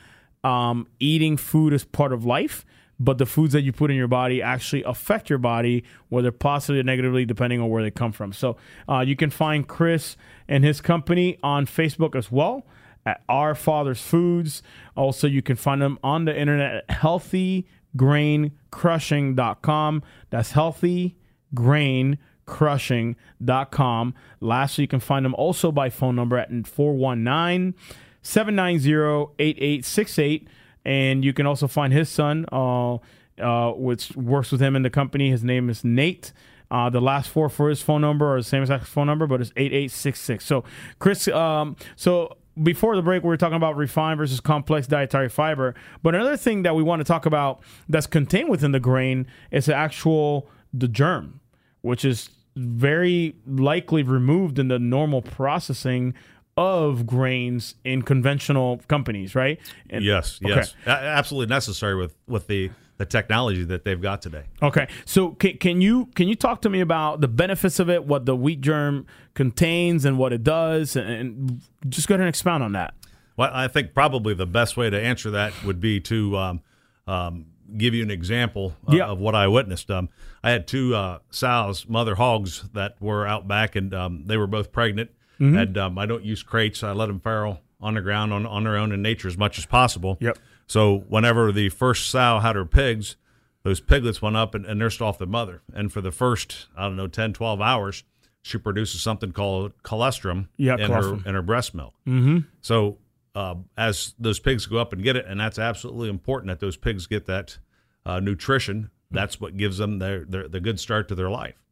[0.45, 2.65] um, eating food is part of life,
[3.01, 6.79] but the foods that you put in your body actually affect your body, whether positively
[6.79, 8.33] or negatively, depending on where they come from.
[8.33, 8.57] So,
[8.89, 12.65] uh, you can find Chris and his company on Facebook as well
[13.05, 14.63] at Our Father's Foods.
[14.97, 20.03] Also, you can find them on the internet at Healthy graincrushing.com.
[20.31, 21.17] That's healthy
[21.53, 24.15] grain crushing.com.
[24.41, 27.75] Lastly, you can find them also by phone number at 419
[28.23, 30.49] 790 8868.
[30.85, 32.99] And you can also find his son uh,
[33.39, 35.31] uh, which works with him in the company.
[35.31, 36.33] His name is Nate.
[36.71, 39.41] Uh, the last four for his phone number are the same exact phone number, but
[39.41, 40.45] it's 8866.
[40.45, 40.65] So,
[40.99, 45.75] Chris, um, so before the break, we were talking about refined versus complex dietary fiber.
[46.03, 49.67] But another thing that we want to talk about that's contained within the grain is
[49.67, 51.41] the actual the germ,
[51.83, 56.15] which is very likely removed in the normal processing
[56.57, 59.61] of grains in conventional companies, right?
[59.91, 60.55] And- yes, Okay.
[60.55, 64.45] yes, A- absolutely necessary with with the the technology that they've got today.
[64.63, 68.07] Okay, so can, can you can you talk to me about the benefits of it,
[68.07, 72.29] what the wheat germ contains, and what it does, and, and just go ahead and
[72.31, 72.95] expound on that.
[73.37, 76.61] Well, I think probably the best way to answer that would be to um,
[77.07, 77.45] um,
[77.77, 79.07] give you an example uh, Yeah.
[79.07, 79.91] of what I witnessed.
[79.91, 80.09] Um,
[80.43, 84.47] I had two uh, sows, mother hogs, that were out back, and um, they were
[84.47, 85.11] both pregnant.
[85.41, 85.61] Mhm.
[85.61, 88.65] And um, I don't use crates; I let them farrow on the ground on, on
[88.65, 90.17] their own in nature as much as possible.
[90.21, 90.39] Yep.
[90.67, 93.17] So whenever the first sow had her pigs,
[93.63, 95.61] those piglets went up and, and nursed off the mother.
[95.75, 98.03] And for the first, I don't know, 10, 12 hours,
[98.43, 101.21] she produces something called colostrum Yeah, in colostrum.
[101.21, 101.95] her in her breast milk.
[102.07, 102.39] Mm-hmm.
[102.63, 102.97] So
[103.37, 106.77] uh, as those pigs go up and get it, and that's absolutely important that those
[106.77, 107.59] pigs get that
[108.07, 108.91] uh, nutrition.
[109.11, 111.63] That's what gives them their, their the good start to their life.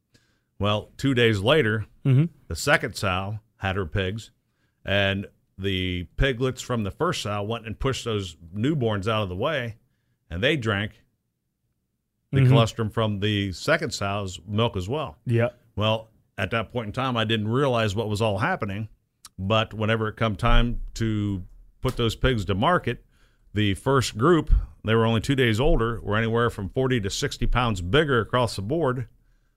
[0.58, 2.28] Well, two days later, Mhm.
[2.48, 4.30] the second sow had her pigs,
[4.84, 9.36] and the piglets from the first sow went and pushed those newborns out of the
[9.36, 9.76] way,
[10.28, 11.02] and they drank
[12.30, 12.48] the Mhm.
[12.48, 15.16] colostrum from the second sow's milk as well.
[15.24, 15.48] Yeah.
[15.76, 18.88] Well, at that point in time, I didn't realize what was all happening.
[19.36, 21.42] But whenever it come time to
[21.84, 23.04] put those pigs to market,
[23.52, 24.50] the first group,
[24.84, 28.56] they were only two days older, were anywhere from 40 to 60 pounds bigger across
[28.56, 29.06] the board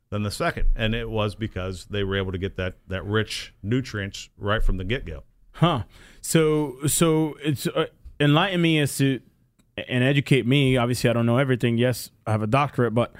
[0.09, 0.65] than the second.
[0.75, 4.75] And it was because they were able to get that, that rich nutrients right from
[4.75, 5.23] the get go.
[5.53, 5.83] Huh.
[6.21, 7.85] So so it's uh,
[8.19, 9.21] enlighten me as to
[9.87, 10.77] and educate me.
[10.77, 11.77] Obviously, I don't know everything.
[11.77, 13.15] Yes, I have a doctorate, but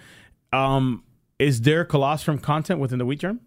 [0.53, 1.03] um,
[1.39, 3.39] is there colostrum content within the wheat germ?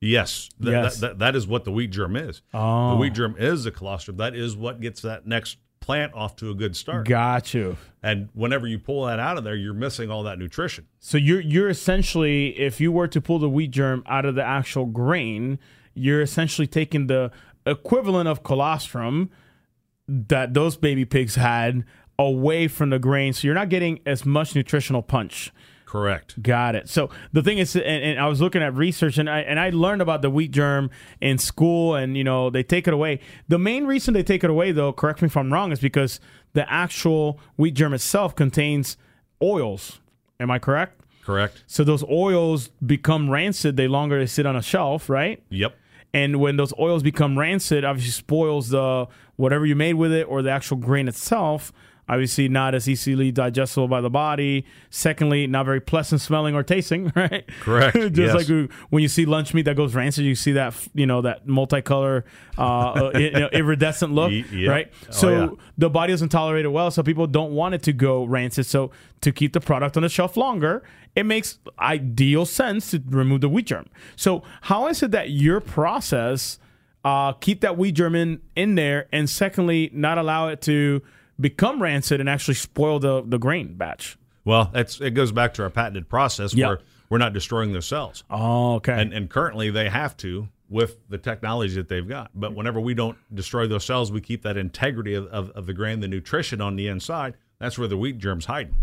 [0.00, 0.98] Yes, Th- Yes.
[0.98, 2.42] That, that, that is what the wheat germ is.
[2.54, 2.90] Oh.
[2.90, 4.16] The wheat germ is the colostrum.
[4.16, 7.06] That is what gets that next plant off to a good start.
[7.06, 7.76] Got you.
[8.02, 10.86] And whenever you pull that out of there, you're missing all that nutrition.
[11.00, 14.44] So you're you're essentially, if you were to pull the wheat germ out of the
[14.44, 15.58] actual grain,
[15.94, 17.30] you're essentially taking the
[17.66, 19.30] equivalent of colostrum
[20.08, 21.84] that those baby pigs had
[22.18, 23.32] away from the grain.
[23.32, 25.52] So you're not getting as much nutritional punch.
[25.90, 26.40] Correct.
[26.40, 26.88] Got it.
[26.88, 29.70] So the thing is, and, and I was looking at research, and I and I
[29.70, 30.88] learned about the wheat germ
[31.20, 33.18] in school, and you know they take it away.
[33.48, 36.20] The main reason they take it away, though, correct me if I'm wrong, is because
[36.52, 38.96] the actual wheat germ itself contains
[39.42, 39.98] oils.
[40.38, 41.00] Am I correct?
[41.24, 41.64] Correct.
[41.66, 45.42] So those oils become rancid the longer they sit on a shelf, right?
[45.48, 45.76] Yep.
[46.14, 50.40] And when those oils become rancid, obviously spoils the whatever you made with it or
[50.40, 51.72] the actual grain itself.
[52.10, 54.66] Obviously, not as easily digestible by the body.
[54.90, 57.48] Secondly, not very pleasant smelling or tasting, right?
[57.60, 58.34] Correct, Just yes.
[58.34, 61.22] like we- when you see lunch meat that goes rancid, you see that you know
[61.22, 62.24] that multicolor,
[62.58, 64.32] uh, uh, you know, iridescent look,
[64.66, 64.90] right?
[64.90, 65.48] Oh, So yeah.
[65.78, 68.66] the body doesn't tolerate it well, so people don't want it to go rancid.
[68.66, 70.82] So to keep the product on the shelf longer,
[71.14, 73.86] it makes ideal sense to remove the wheat germ.
[74.16, 76.58] So how is it that your process
[77.04, 81.02] uh, keep that wheat germ in, in there, and secondly, not allow it to
[81.40, 84.18] become rancid and actually spoil the the grain batch?
[84.44, 86.66] Well, that's it goes back to our patented process Yep.
[86.68, 88.24] where we're not destroying their cells.
[88.30, 89.00] Oh, okay.
[89.00, 92.30] And and currently they have to with the technology that they've got.
[92.34, 95.74] But whenever we don't destroy those cells, we keep that integrity of, of, of the
[95.74, 97.34] grain, the nutrition on the inside.
[97.58, 98.76] That's where the wheat germ's hiding.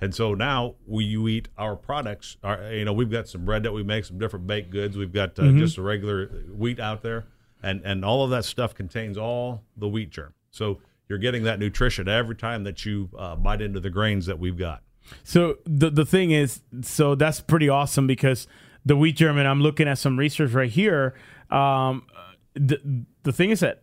[0.00, 2.36] And so now we you eat our products.
[2.42, 4.96] Our, you know, we've got some bread that we make, some different baked goods.
[4.96, 5.58] We've got uh, Mhm.
[5.58, 7.26] just a regular wheat out there,
[7.62, 10.32] and and all of that stuff contains all the wheat germ.
[10.50, 14.38] So you're getting that nutrition every time that you uh, bite into the grains that
[14.38, 14.82] we've got.
[15.22, 18.46] So the the thing is, so that's pretty awesome because
[18.84, 21.14] the wheat germ, and I'm looking at some research right here.
[21.50, 22.06] Um,
[22.54, 23.82] the the thing is that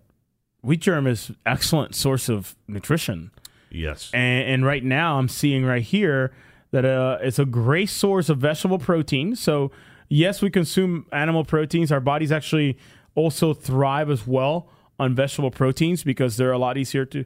[0.61, 3.31] wheat germ is excellent source of nutrition.
[3.69, 4.09] Yes.
[4.13, 6.33] And, and right now, I'm seeing right here
[6.71, 9.35] that uh, it's a great source of vegetable protein.
[9.35, 9.71] So,
[10.09, 11.91] yes, we consume animal proteins.
[11.91, 12.77] Our bodies actually
[13.15, 14.67] also thrive as well
[15.01, 17.25] on vegetable proteins because they're a lot easier to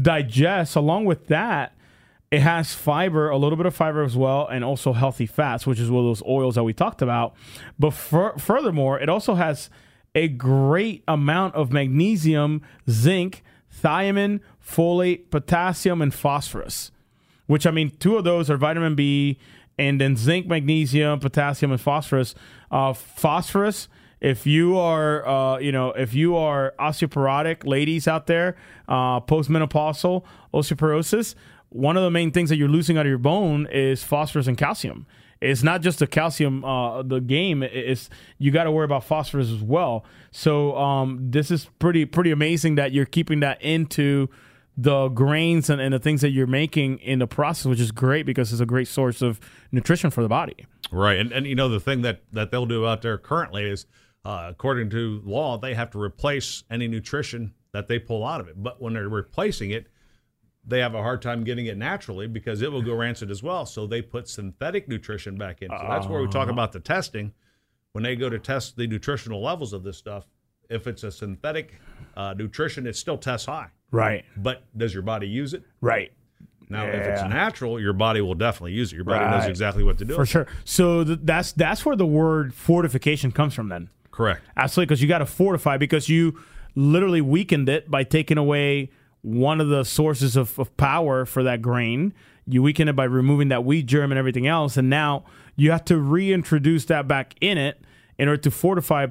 [0.00, 0.76] digest.
[0.76, 1.74] Along with that,
[2.30, 5.80] it has fiber, a little bit of fiber as well, and also healthy fats, which
[5.80, 7.34] is one of those oils that we talked about.
[7.78, 9.70] But fur- furthermore, it also has
[10.14, 12.60] a great amount of magnesium,
[12.90, 13.42] zinc,
[13.82, 16.90] thiamine, folate, potassium, and phosphorus.
[17.46, 19.38] Which I mean, two of those are vitamin B,
[19.78, 22.34] and then zinc, magnesium, potassium, and phosphorus.
[22.70, 23.88] Uh, phosphorus.
[24.24, 28.56] If you are, uh, you know, if you are osteoporotic ladies out there,
[28.88, 31.34] uh, postmenopausal osteoporosis,
[31.68, 34.56] one of the main things that you're losing out of your bone is phosphorus and
[34.56, 35.06] calcium.
[35.42, 37.62] It's not just the calcium, uh, the game.
[37.62, 38.08] It's
[38.38, 40.06] you got to worry about phosphorus as well.
[40.30, 44.30] So um, this is pretty pretty amazing that you're keeping that into
[44.74, 48.24] the grains and, and the things that you're making in the process, which is great
[48.24, 49.38] because it's a great source of
[49.70, 50.64] nutrition for the body.
[50.90, 53.84] Right, and and you know the thing that that they'll do out there currently is,
[54.24, 58.48] uh, according to law, they have to replace any nutrition that they pull out of
[58.48, 58.54] it.
[58.62, 59.86] But when they're replacing it,
[60.66, 63.66] they have a hard time getting it naturally because it will go rancid as well.
[63.66, 65.68] So they put synthetic nutrition back in.
[65.68, 66.52] So that's where we talk Uh-huh.
[66.52, 67.32] about the testing.
[67.92, 70.24] When they go to test the nutritional levels of this stuff,
[70.70, 71.78] if it's a synthetic
[72.16, 73.68] uh, nutrition, it still tests high.
[73.90, 74.24] Right.
[74.36, 75.62] But does your body use it?
[75.80, 76.12] Right.
[76.70, 78.96] Now, if it's natural, your body will definitely use it.
[78.96, 80.14] Your body knows exactly what to do.
[80.14, 80.46] For sure.
[80.64, 83.68] So th- that's that's where the word fortification comes from.
[83.68, 84.42] Then Correct.
[84.56, 86.40] absolutely, because you got to fortify because you
[86.76, 88.90] literally weakened it by taking away
[89.22, 92.14] one of the sources of, of power for that grain.
[92.46, 95.24] You weaken it by removing that wheat germ and everything else, and now
[95.56, 97.80] you have to reintroduce that back in it
[98.16, 99.06] in order to fortify,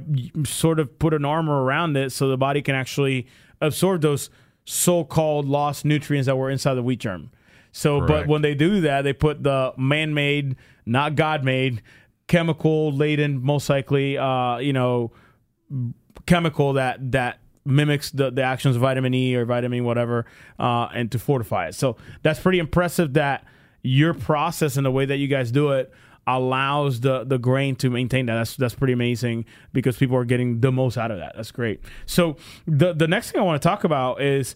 [0.46, 3.28] sort of put an armor around it so the body can actually
[3.60, 4.30] absorb those
[4.64, 7.30] so-called lost nutrients that were inside the wheat germ.
[7.74, 11.82] So, but when they do that, they put the man-made, not God-made,
[12.34, 15.12] chemical-laden, most likely, uh, you know,
[16.26, 20.26] chemical that that mimics the, the actions of vitamin E or vitamin whatever,
[20.58, 21.76] uh, and to fortify it.
[21.76, 23.46] So that's pretty impressive that
[23.84, 25.94] your process and the way that you guys do it
[26.26, 28.36] allows the the grain to maintain that.
[28.36, 31.34] That's that's pretty amazing because people are getting the most out of that.
[31.36, 31.82] That's great.
[32.08, 34.56] So the the next thing I want to talk about is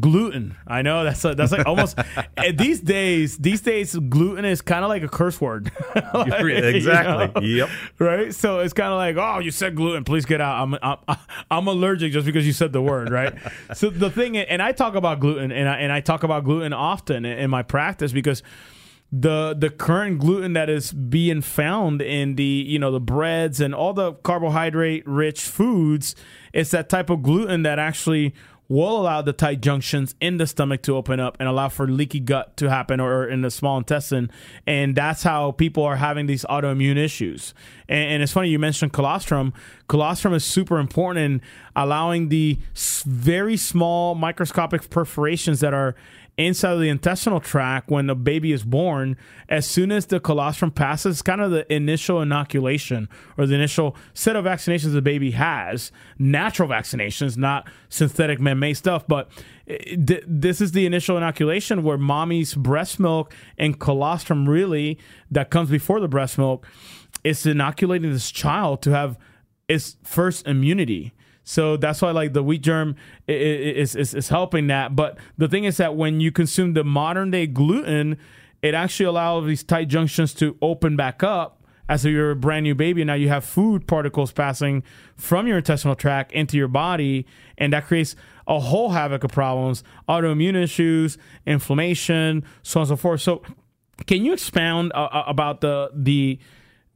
[0.00, 0.56] gluten.
[0.66, 1.98] I know that's a, that's like almost
[2.36, 3.38] eh, these days.
[3.38, 5.70] These days, gluten is kind of like a curse word.
[6.16, 7.56] Like, you exactly.
[7.56, 7.68] Yep.
[7.98, 8.34] Right.
[8.34, 10.04] So it's kind of like, oh, you said gluten.
[10.04, 10.62] Please get out.
[10.62, 11.18] I'm I'm,
[11.50, 13.10] I'm allergic just because you said the word.
[13.10, 13.34] Right.
[13.74, 16.72] so the thing, and I talk about gluten, and I and I talk about gluten
[16.72, 18.42] often in, in my practice because
[19.12, 23.74] the the current gluten that is being found in the you know the breads and
[23.74, 26.16] all the carbohydrate rich foods
[26.52, 28.34] it's that type of gluten that actually
[28.68, 32.20] will allow the tight junctions in the stomach to open up and allow for leaky
[32.20, 34.30] gut to happen or in the small intestine.
[34.66, 37.54] And that's how people are having these autoimmune issues.
[37.88, 39.52] And, and it's funny you mentioned colostrum.
[39.88, 41.42] Colostrum is super important in
[41.76, 42.58] allowing the
[43.04, 45.94] very small microscopic perforations that are
[46.38, 49.16] inside of the intestinal tract when the baby is born,
[49.48, 53.08] as soon as the colostrum passes, it's kind of the initial inoculation
[53.38, 59.06] or the initial set of vaccinations the baby has, natural vaccinations, not synthetic man-made stuff,
[59.08, 59.30] but
[59.66, 64.98] eh, th- this is the initial inoculation where mommy's breast milk and colostrum really
[65.30, 66.66] that comes before the breast milk
[67.24, 69.18] is inoculating this child to have
[69.68, 71.12] its first immunity.
[71.48, 72.96] So that's why like the wheat germ
[73.28, 74.96] is, is is helping that.
[74.96, 78.18] But the thing is that when you consume the modern day gluten,
[78.62, 82.64] it actually allows these tight junctions to open back up as if you're a brand
[82.64, 83.04] new baby.
[83.04, 84.82] Now you have food particles passing
[85.16, 87.26] from your intestinal tract into your body,
[87.56, 88.16] and that creates
[88.48, 91.16] a whole havoc of problems, autoimmune issues,
[91.46, 93.20] inflammation, so on and so forth.
[93.20, 93.42] So
[94.08, 96.40] can you expound uh, uh, about the the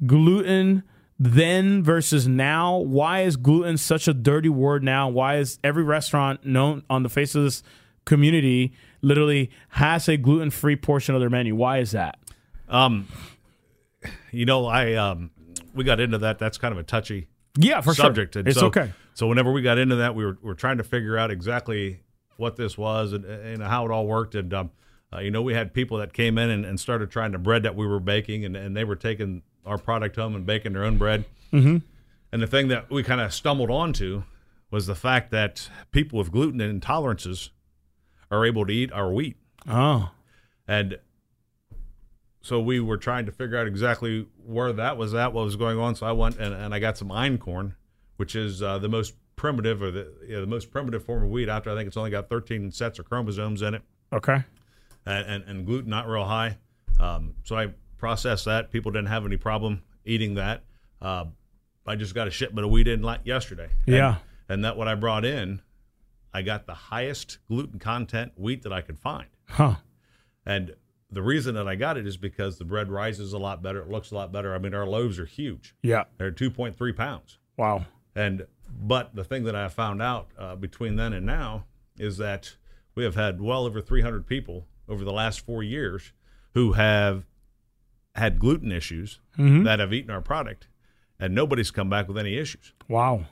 [0.04, 0.82] gluten
[1.22, 2.78] then versus now?
[2.78, 5.08] Why is gluten such a dirty word now?
[5.10, 7.62] Why is every restaurant known on the face of this
[8.06, 11.54] community literally has a gluten free portion of their menu?
[11.54, 12.18] Why is that?
[12.68, 13.06] Um,
[14.32, 15.30] you know, I um,
[15.74, 16.38] we got into that.
[16.38, 18.06] That's kind of a touchy Yeah, for sure.
[18.06, 18.36] subject.
[18.36, 18.92] And It's so, okay.
[19.12, 22.00] So whenever we got into that, we were, we were trying to figure out exactly
[22.38, 24.34] what this was and, and how it all worked.
[24.34, 24.70] And um,
[25.12, 27.64] uh, you know, we had people that came in and, and started trying the bread
[27.64, 30.84] that we were baking, and, and they were taking our product home and baking their
[30.84, 31.24] own bread.
[31.52, 31.78] Mm-hmm.
[32.32, 34.22] And the thing that we kind of stumbled onto
[34.70, 37.50] was the fact that people with gluten intolerances
[38.30, 39.36] are able to eat our wheat.
[39.68, 40.12] Oh.
[40.68, 40.98] And
[42.42, 45.78] so we were trying to figure out exactly where that was at, what was going
[45.78, 45.94] on.
[45.94, 47.74] So I went and, and I got some einkorn,
[48.16, 51.48] which is uh, the most primitive or the yeah, the most primitive form of wheat.
[51.48, 53.82] After I think it's only got 13 sets of chromosomes in it,
[54.12, 54.44] Okay.
[55.04, 56.58] and, and, and gluten not real high.
[56.98, 57.68] Um, so I
[58.04, 58.72] processed that.
[58.72, 60.64] People didn't have any problem eating that.
[61.00, 61.26] Uh,
[61.86, 63.68] I just got a shipment of wheat in like yesterday.
[63.86, 64.16] And- Yeah.
[64.48, 65.60] and that what I brought in,
[66.32, 69.26] I got the highest gluten content wheat that I could find.
[69.48, 69.76] Huh.
[70.46, 70.74] And
[71.10, 73.80] the reason that I got it is because the bread rises a lot better.
[73.80, 74.54] It looks a lot better.
[74.54, 75.74] I mean, our loaves are huge.
[75.82, 76.04] Yeah.
[76.18, 77.38] They're 2.3 pounds.
[77.56, 77.86] Wow.
[78.14, 78.46] And
[78.82, 81.64] but the thing that I found out uh, between then and now
[81.98, 82.56] is that
[82.94, 86.12] we have had well over 300 people over the last four years
[86.54, 87.26] who have
[88.14, 89.64] had gluten issues Mhm.
[89.64, 90.66] that have eaten our product,
[91.18, 92.72] and nobody's come back with any issues.
[92.88, 93.26] Wow.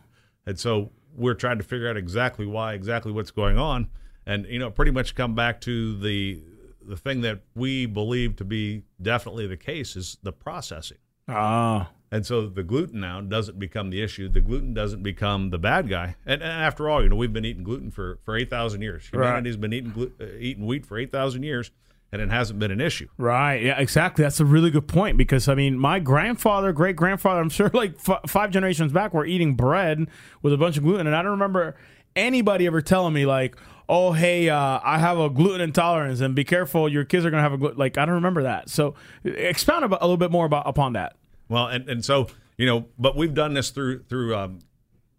[0.46, 3.88] And so we're trying to figure out exactly why, exactly what's going on,
[4.24, 6.42] and you know, pretty much come back to the
[6.86, 10.96] the thing that we believe to be definitely the case is the processing.
[11.28, 11.90] Ah.
[12.10, 14.30] And so the gluten now doesn't become the issue.
[14.30, 16.16] The gluten doesn't become the bad guy.
[16.24, 19.10] And, and after all, you know, we've been eating gluten for, for 8,000 years.
[19.12, 19.26] Right.
[19.26, 21.70] Humanity's been eating, glu- uh, eating wheat for 8,000 years,
[22.12, 23.08] and it hasn't been an issue.
[23.18, 23.62] Right.
[23.62, 24.22] Yeah, exactly.
[24.22, 27.96] That's a really good point because, I mean, my grandfather, great grandfather, I'm sure like
[28.08, 30.06] f- five generations back were eating bread
[30.42, 31.06] with a bunch of gluten.
[31.06, 31.76] And I don't remember
[32.16, 33.56] anybody ever telling me, like,
[33.88, 37.38] oh, hey, uh, I have a gluten intolerance and be careful, your kids are going
[37.38, 37.78] to have a gluten.
[37.78, 38.68] Like, I don't remember that.
[38.68, 38.94] So
[39.24, 41.16] expound about, a little bit more about upon that.
[41.48, 44.60] Well, and, and so, you know, but we've done this through, through, um,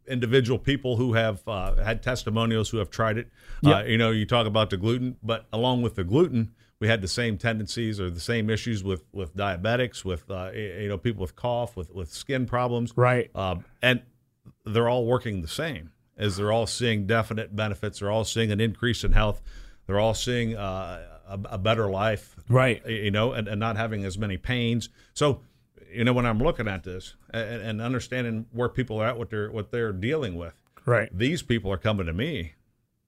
[0.08, 3.30] individual people who have uh, had testimonials who have tried it.
[3.64, 7.02] Uh, you know, you talk about the gluten, but along with the gluten, we had
[7.02, 11.22] the same tendencies or the same issues with with diabetics, with uh, you know people
[11.22, 13.34] with cough, with with skin problems, right?
[13.36, 14.02] Um, and
[14.66, 18.00] they're all working the same, as they're all seeing definite benefits.
[18.00, 19.42] They're all seeing an increase in health.
[19.88, 22.86] They're all seeing uh, a, a better life, right?
[22.88, 24.90] You know, and, and not having as many pains.
[25.14, 25.42] So,
[25.92, 29.30] you know, when I'm looking at this and, and understanding where people are at, what
[29.32, 30.54] they're what they're dealing with,
[30.86, 31.10] Right.
[31.16, 32.54] These people are coming to me,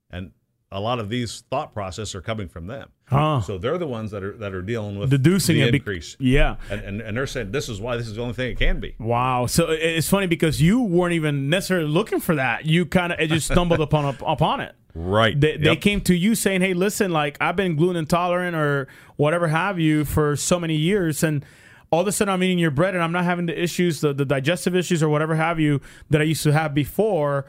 [0.09, 0.31] and
[0.71, 2.89] a lot of these thought process are coming from them.
[3.05, 3.41] Huh.
[3.41, 6.15] So they're the ones that are that are dealing with Deducing the it be- increase.
[6.19, 6.55] yeah.
[6.69, 8.79] and, and and they're saying this is why this is the only thing it can
[8.79, 8.95] be.
[8.99, 9.47] Wow.
[9.47, 12.65] So it's funny because you weren't even necessarily looking for that.
[12.65, 14.73] You kind of just stumbled upon upon it.
[14.93, 15.39] Right.
[15.39, 19.47] They, they came to you saying, "Hey, listen, like I've been gluten intolerant or whatever
[19.49, 21.45] have you for so many years, and
[21.91, 24.13] all of a sudden I'm eating your bread and I'm not having the issues, the,
[24.13, 27.45] the digestive issues or whatever have you that I used to have before."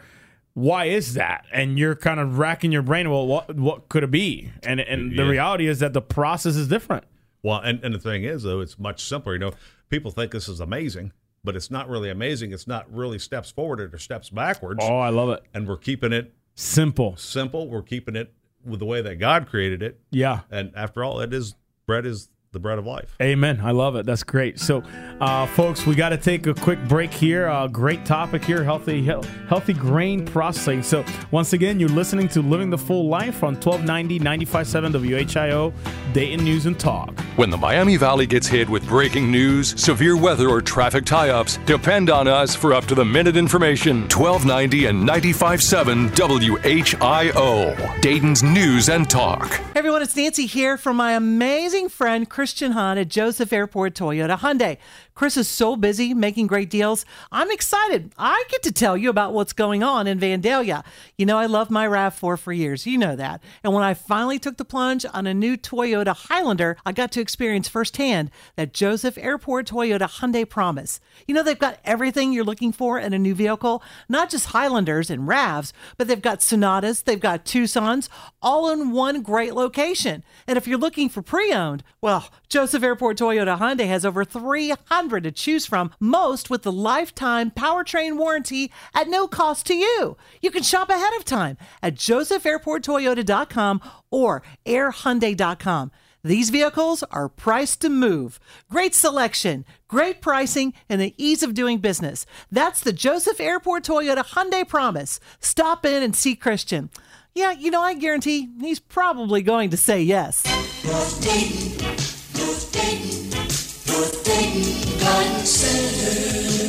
[0.54, 1.46] Why is that?
[1.52, 3.10] And you're kind of racking your brain.
[3.10, 4.50] Well, what what could it be?
[4.62, 5.28] And and the Yeah.
[5.30, 7.04] reality is that the process is different.
[7.42, 9.32] Well, and, and the thing is, though, it's much simpler.
[9.32, 9.52] You know,
[9.88, 12.52] people think this is amazing, but it's not really amazing.
[12.52, 14.80] It's not really steps forward or steps backwards.
[14.82, 15.42] Oh, I love it.
[15.52, 17.16] And we're keeping it simple.
[17.16, 17.68] Simple.
[17.68, 18.32] We're keeping it
[18.64, 19.98] with the way that God created it.
[20.10, 20.40] Yeah.
[20.50, 21.54] And after all, it is
[21.86, 23.16] bread is the bread of life.
[23.20, 23.60] Amen.
[23.62, 24.04] I love it.
[24.04, 24.60] That's great.
[24.60, 24.82] So,
[25.20, 27.48] uh, folks, we got to take a quick break here.
[27.48, 30.82] Uh, great topic here: healthy, health, healthy grain processing.
[30.82, 35.72] So, once again, you're listening to "Living the Full Life" on 1290 95.7 WHIO,
[36.12, 37.18] Dayton News and Talk.
[37.36, 41.56] When the Miami Valley gets hit with breaking news, severe weather, or traffic tie ups,
[41.64, 44.02] depend on us for up to the minute information.
[44.02, 49.48] 1290 and 95.7 WHIO, Dayton's News and Talk.
[49.48, 54.36] Hey everyone, it's Nancy here from my amazing friend Christian Hahn at Joseph Airport Toyota
[54.36, 54.76] Hyundai.
[55.14, 57.04] Chris is so busy making great deals.
[57.30, 58.12] I'm excited.
[58.16, 60.84] I get to tell you about what's going on in Vandalia.
[61.18, 62.86] You know, I loved my RAV4 for years.
[62.86, 63.42] You know that.
[63.62, 67.20] And when I finally took the plunge on a new Toyota Highlander, I got to
[67.20, 70.98] experience firsthand that Joseph Airport Toyota Hyundai promise.
[71.26, 75.10] You know, they've got everything you're looking for in a new vehicle, not just Highlanders
[75.10, 78.08] and RAVs, but they've got Sonatas, they've got Tucsons,
[78.40, 80.24] all in one great location.
[80.46, 85.01] And if you're looking for pre owned, well, Joseph Airport Toyota Hyundai has over 300
[85.10, 90.16] to choose from, most with the lifetime powertrain warranty at no cost to you.
[90.40, 93.80] You can shop ahead of time at josephairporttoyota.com
[94.10, 95.90] or airhyundai.com.
[96.24, 98.38] These vehicles are priced to move.
[98.70, 102.26] Great selection, great pricing, and the ease of doing business.
[102.50, 105.18] That's the Joseph Airport Toyota Hyundai promise.
[105.40, 106.90] Stop in and see Christian.
[107.34, 110.42] Yeah, you know, I guarantee he's probably going to say yes.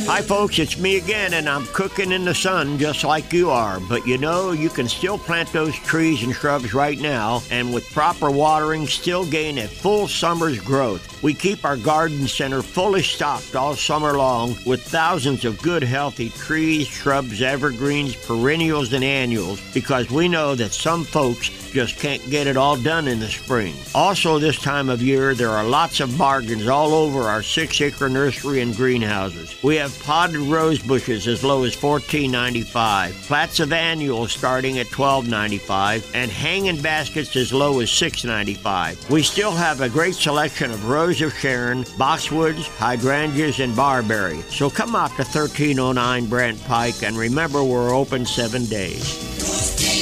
[0.06, 3.80] Hi, folks, it's me again, and I'm cooking in the sun just like you are.
[3.80, 7.90] But you know, you can still plant those trees and shrubs right now, and with
[7.92, 11.22] proper watering, still gain a full summer's growth.
[11.22, 16.28] We keep our garden center fully stocked all summer long with thousands of good, healthy
[16.28, 22.46] trees, shrubs, evergreens, perennials, and annuals because we know that some folks just can't get
[22.46, 23.74] it all done in the spring.
[23.96, 28.08] Also, this time of year, there are lots of bargains all over our six acre
[28.08, 29.60] nursery and greenhouses.
[29.64, 36.08] We have potted rose bushes as low as $14.95, plats of annuals starting at $12.95,
[36.14, 39.10] and hanging baskets as low as $6.95.
[39.10, 44.42] We still have a great selection of Rose of Sharon, boxwoods, hydrangeas, and barberry.
[44.42, 49.93] So come out to 1309 Brandt Pike and remember we're open seven days.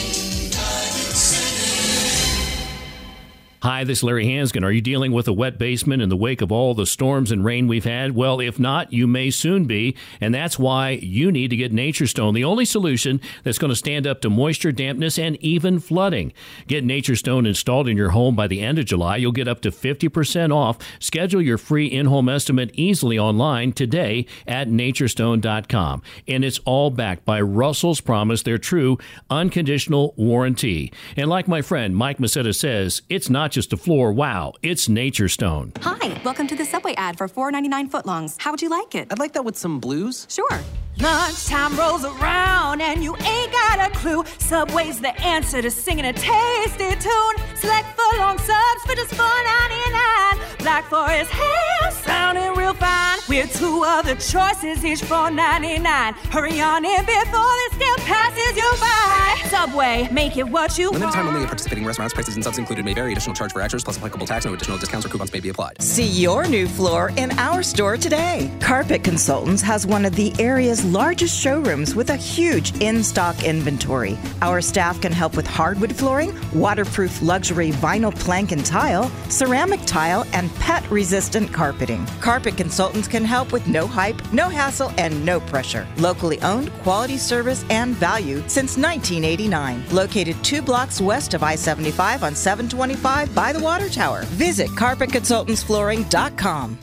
[3.63, 4.65] Hi, this is Larry Hansgen.
[4.65, 7.45] Are you dealing with a wet basement in the wake of all the storms and
[7.45, 8.11] rain we've had?
[8.11, 12.09] Well, if not, you may soon be, and that's why you need to get Nature
[12.09, 16.33] Stone, the only solution that's going to stand up to moisture, dampness, and even flooding.
[16.67, 19.19] Get Nature Stone installed in your home by the end of July.
[19.19, 20.77] You'll get up to 50% off.
[20.99, 26.03] Schedule your free in-home estimate easily online today at naturestone.com.
[26.27, 28.99] And it's all backed by Russell's Promise, their true
[29.31, 30.93] unconditional warranty.
[31.17, 34.13] And like my friend Mike Masetta says, it's not just a floor.
[34.13, 35.73] Wow, it's Nature Stone.
[35.83, 38.37] Hi, welcome to the Subway ad for $4.99 footlongs.
[38.41, 39.09] How would you like it?
[39.11, 40.27] I'd like that with some blues.
[40.29, 40.59] Sure.
[40.99, 44.25] Lunchtime rolls around and you ain't got a clue.
[44.39, 47.37] Subway's the answer to singing a tasty tune.
[47.55, 50.59] Select footlong subs for just $4.99.
[50.59, 53.19] Black Forest ham sounding real fine.
[53.29, 56.15] With two other choices, each $4.99.
[56.31, 59.49] Hurry on in before this deal passes you by.
[59.49, 62.15] Subway, make it what you Limited time only at participating restaurants.
[62.15, 63.13] Prices and subs included may vary.
[63.13, 64.45] Additional charge for extras plus applicable tax.
[64.45, 65.81] No additional discounts or coupons may be applied.
[65.83, 68.51] See your new floor in our store today.
[68.61, 74.19] Carpet Consultants has one of the area's largest showrooms with a huge in stock inventory.
[74.41, 80.25] Our staff can help with hardwood flooring, waterproof luxury vinyl plank and tile, ceramic tile,
[80.33, 82.07] and pet resistant carpeting.
[82.21, 85.87] Carpet Consultants can help with no hype, no hassle, and no pressure.
[85.97, 89.85] Locally owned, quality service, and value since 1989.
[89.91, 94.23] Located two blocks west of I 75 on 725 by the Water Tower.
[94.25, 96.79] Visit carpetconsultantsflooring.com.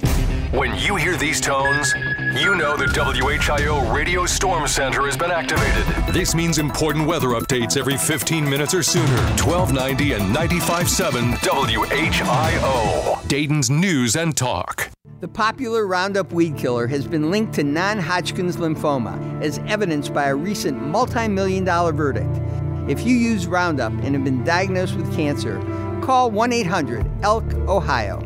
[0.52, 1.94] When you hear these tones,
[2.34, 5.86] you know the WHIO Radio Storm Center has been activated.
[6.12, 9.06] This means important weather updates every 15 minutes or sooner.
[9.38, 13.28] 1290 and 95.7 WHIO.
[13.28, 14.90] Dayton's News and Talk.
[15.20, 20.30] The popular Roundup weed killer has been linked to non Hodgkin's lymphoma, as evidenced by
[20.30, 22.42] a recent multi million dollar verdict.
[22.90, 25.60] If you use Roundup and have been diagnosed with cancer,
[26.10, 28.18] call 1 800 ELK Ohio.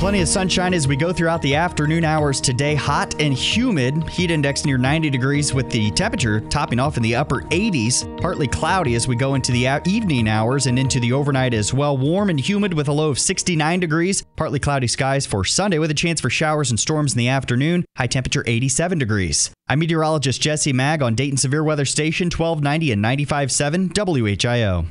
[0.00, 2.74] Plenty of sunshine as we go throughout the afternoon hours today.
[2.74, 4.08] Hot and humid.
[4.08, 8.20] Heat index near 90 degrees with the temperature topping off in the upper 80s.
[8.20, 11.96] Partly cloudy as we go into the evening hours and into the overnight as well.
[11.96, 14.24] Warm and humid with a low of 69 degrees.
[14.34, 17.84] Partly cloudy skies for Sunday with a chance for showers and storms in the afternoon.
[17.96, 19.52] High temperature 87 degrees.
[19.68, 24.86] I'm meteorologist Jesse Mag on Dayton Severe Weather Station 1290 and 95.7 WHIO.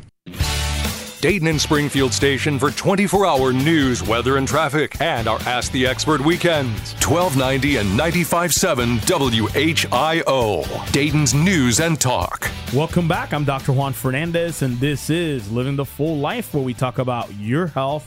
[1.24, 5.88] Dayton and Springfield station for 24 hour news, weather, and traffic, and our Ask the
[5.88, 6.96] Expert weekends.
[6.96, 10.92] 1290 and 95.7 WHIO.
[10.92, 12.52] Dayton's News and Talk.
[12.74, 13.34] Welcome back.
[13.34, 13.72] I'm Dr.
[13.72, 18.06] Juan Fernandez, and this is Living the Full Life, where we talk about your health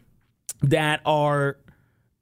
[0.61, 1.57] that are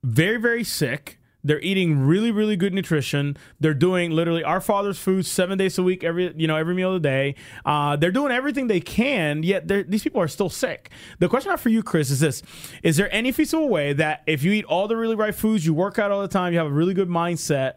[0.03, 1.19] very, very sick.
[1.43, 3.37] They're eating really, really good nutrition.
[3.59, 6.95] They're doing literally our father's food seven days a week, every you know every meal
[6.95, 7.35] of the day.
[7.65, 10.91] Uh, they're doing everything they can, yet these people are still sick.
[11.19, 12.43] The question I have for you, Chris, is this:
[12.83, 15.73] Is there any feasible way that if you eat all the really right foods, you
[15.73, 17.75] work out all the time, you have a really good mindset,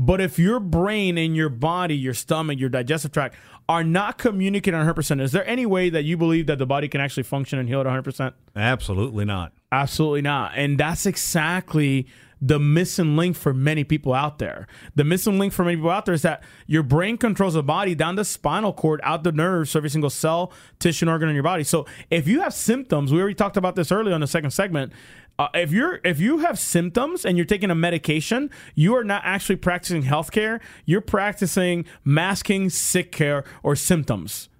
[0.00, 3.34] but if your brain and your body, your stomach, your digestive tract
[3.68, 7.02] are not communicating 100%, is there any way that you believe that the body can
[7.02, 8.32] actually function and heal at 100%?
[8.56, 9.52] Absolutely not.
[9.70, 10.52] Absolutely not.
[10.56, 12.06] And that's exactly
[12.40, 14.66] the missing link for many people out there.
[14.94, 17.94] The missing link for many people out there is that your brain controls the body
[17.94, 21.34] down the spinal cord, out the nerves, so every single cell, tissue, and organ in
[21.34, 21.64] your body.
[21.64, 24.92] So if you have symptoms, we already talked about this earlier on the second segment.
[25.38, 29.22] Uh, if you're if you have symptoms and you're taking a medication, you are not
[29.24, 30.60] actually practicing healthcare.
[30.84, 34.50] You're practicing masking sick care or symptoms.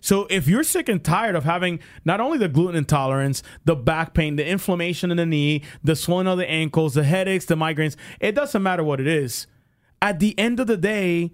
[0.00, 4.14] So if you're sick and tired of having not only the gluten intolerance, the back
[4.14, 7.96] pain, the inflammation in the knee, the swelling of the ankles, the headaches, the migraines,
[8.18, 9.46] it doesn't matter what it is.
[10.02, 11.32] At the end of the day,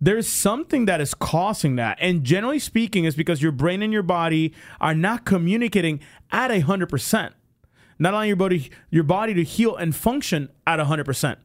[0.00, 1.98] there's something that is causing that.
[2.00, 6.00] And generally speaking, it's because your brain and your body are not communicating
[6.32, 7.34] at a hundred percent.
[7.98, 11.38] Not allowing your body your body to heal and function at a hundred percent.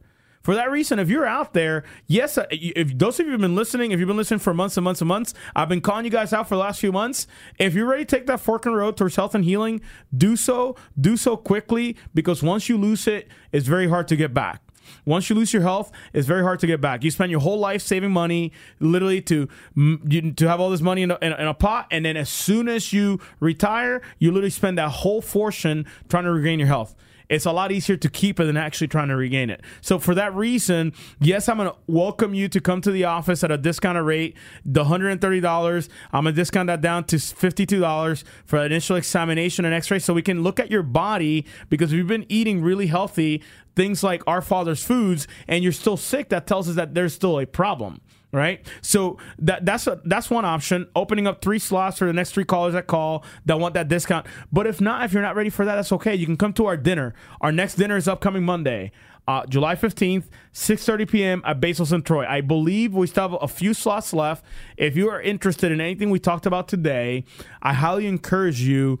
[0.46, 3.56] For that reason, if you're out there, yes, uh, if those of you have been
[3.56, 6.10] listening, if you've been listening for months and months and months, I've been calling you
[6.12, 7.26] guys out for the last few months.
[7.58, 9.80] If you're ready to take that fork in the road towards health and healing,
[10.16, 10.76] do so.
[11.00, 14.62] Do so quickly because once you lose it, it's very hard to get back.
[15.04, 17.02] Once you lose your health, it's very hard to get back.
[17.02, 21.10] You spend your whole life saving money, literally to to have all this money in
[21.10, 24.90] a, in a pot, and then as soon as you retire, you literally spend that
[24.90, 26.94] whole fortune trying to regain your health
[27.28, 29.62] it's a lot easier to keep it than actually trying to regain it.
[29.80, 33.42] So for that reason, yes, I'm going to welcome you to come to the office
[33.42, 34.36] at a discounted rate.
[34.64, 39.74] The $130, I'm going to discount that down to $52 for an initial examination and
[39.74, 43.42] x-ray so we can look at your body because you've been eating really healthy,
[43.74, 47.40] things like our father's foods and you're still sick, that tells us that there's still
[47.40, 48.00] a problem
[48.36, 48.64] right?
[48.82, 50.86] So that that's a, that's one option.
[50.94, 54.26] Opening up three slots for the next three callers that call that want that discount.
[54.52, 56.14] But if not, if you're not ready for that, that's okay.
[56.14, 57.14] You can come to our dinner.
[57.40, 58.92] Our next dinner is upcoming Monday.
[59.28, 61.42] Uh, July 15th, 6.30 p.m.
[61.44, 62.24] at Basil's in Troy.
[62.24, 64.44] I believe we still have a few slots left.
[64.76, 67.24] If you are interested in anything we talked about today,
[67.60, 69.00] I highly encourage you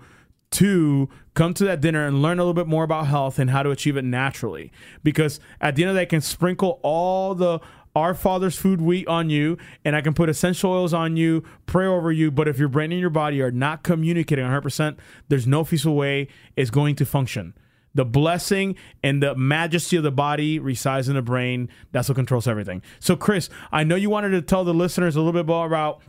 [0.52, 3.62] to come to that dinner and learn a little bit more about health and how
[3.62, 4.72] to achieve it naturally.
[5.04, 7.60] Because at the end of the day, I can sprinkle all the
[7.96, 11.86] our Father's food wheat on you, and I can put essential oils on you, pray
[11.86, 12.30] over you.
[12.30, 16.28] But if your brain and your body are not communicating 100%, there's no feasible way
[16.56, 17.54] it's going to function.
[17.94, 21.70] The blessing and the majesty of the body resides in the brain.
[21.92, 22.82] That's what controls everything.
[23.00, 26.02] So, Chris, I know you wanted to tell the listeners a little bit more about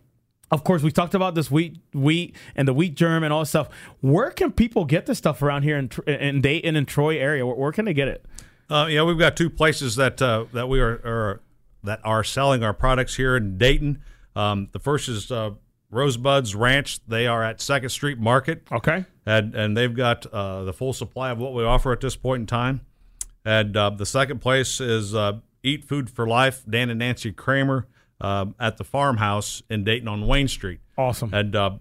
[0.49, 3.49] of course, we talked about this wheat, wheat, and the wheat germ and all this
[3.49, 3.67] stuff.
[3.99, 7.45] Where can people get this stuff around here in, in Dayton and Troy area?
[7.45, 8.25] Where, where, can they get it?
[8.69, 11.41] Uh, yeah, we've got two places that uh, that we are, are
[11.87, 14.03] that are selling our products here in Dayton.
[14.35, 15.51] Um, the first is uh,
[15.89, 16.99] Rosebuds Ranch.
[17.07, 18.63] They are at Second Street Market.
[18.71, 19.05] Okay.
[19.25, 22.41] And and they've got uh, the full supply of what we offer at this point
[22.41, 22.81] in time.
[23.43, 26.63] And uh, the second place is uh, Eat Food for Life.
[26.69, 27.87] Dan and Nancy Kramer
[28.19, 30.79] um, at the farmhouse in Dayton on Wayne Street.
[30.97, 31.33] Awesome.
[31.33, 31.71] And uh,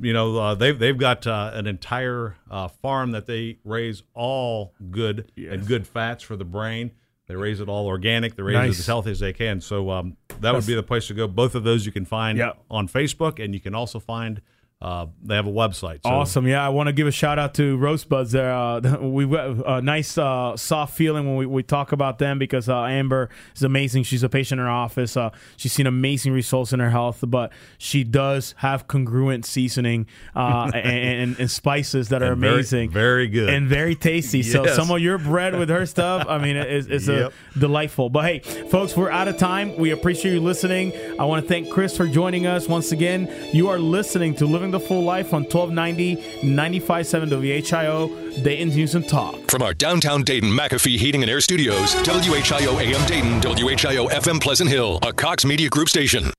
[0.00, 2.36] you know uh, they've they've got an entire
[2.82, 5.52] farm that they raise all good yes.
[5.52, 6.92] and good fats for the brain.
[7.30, 8.34] They raise it all organic.
[8.34, 8.74] They raise nice.
[8.74, 9.60] it as healthy as they can.
[9.60, 11.28] So um, that That's, would be the place to go.
[11.28, 12.58] Both of those you can find yep.
[12.68, 14.42] on Facebook, and you can also find
[14.82, 16.00] uh, they have a website.
[16.02, 16.10] So.
[16.10, 16.46] Awesome.
[16.48, 18.32] Yeah, I want to give a shout out to Rosebuds.
[18.32, 22.38] There, uh, we've got a nice uh, soft feeling when we, we talk about them
[22.38, 24.04] because uh, Amber is amazing.
[24.04, 25.18] She's a patient in our office.
[25.18, 30.70] Uh, she's seen amazing results in her health, but she does have congruent seasoning uh,
[30.74, 34.38] and, and, spices that are amazing, very, good, and very tasty.
[34.38, 34.52] yes.
[34.52, 37.34] So some of your bread with her stuff, I mean, it's, it's yep.
[37.54, 38.08] a delightful.
[38.08, 38.38] But hey,
[38.70, 39.76] folks, we're out of time.
[39.76, 40.94] We appreciate you listening.
[41.20, 43.30] I want to thank Chris for joining us once again.
[43.52, 49.08] You are listening to Living the Full Life on 1290 957 WHIO Dayton News and
[49.08, 49.50] Talk.
[49.50, 54.70] From our downtown Dayton McAfee Heating and Air Studios, WHIO AM Dayton, WHIO FM Pleasant
[54.70, 56.32] Hill, a Cox Media Group station.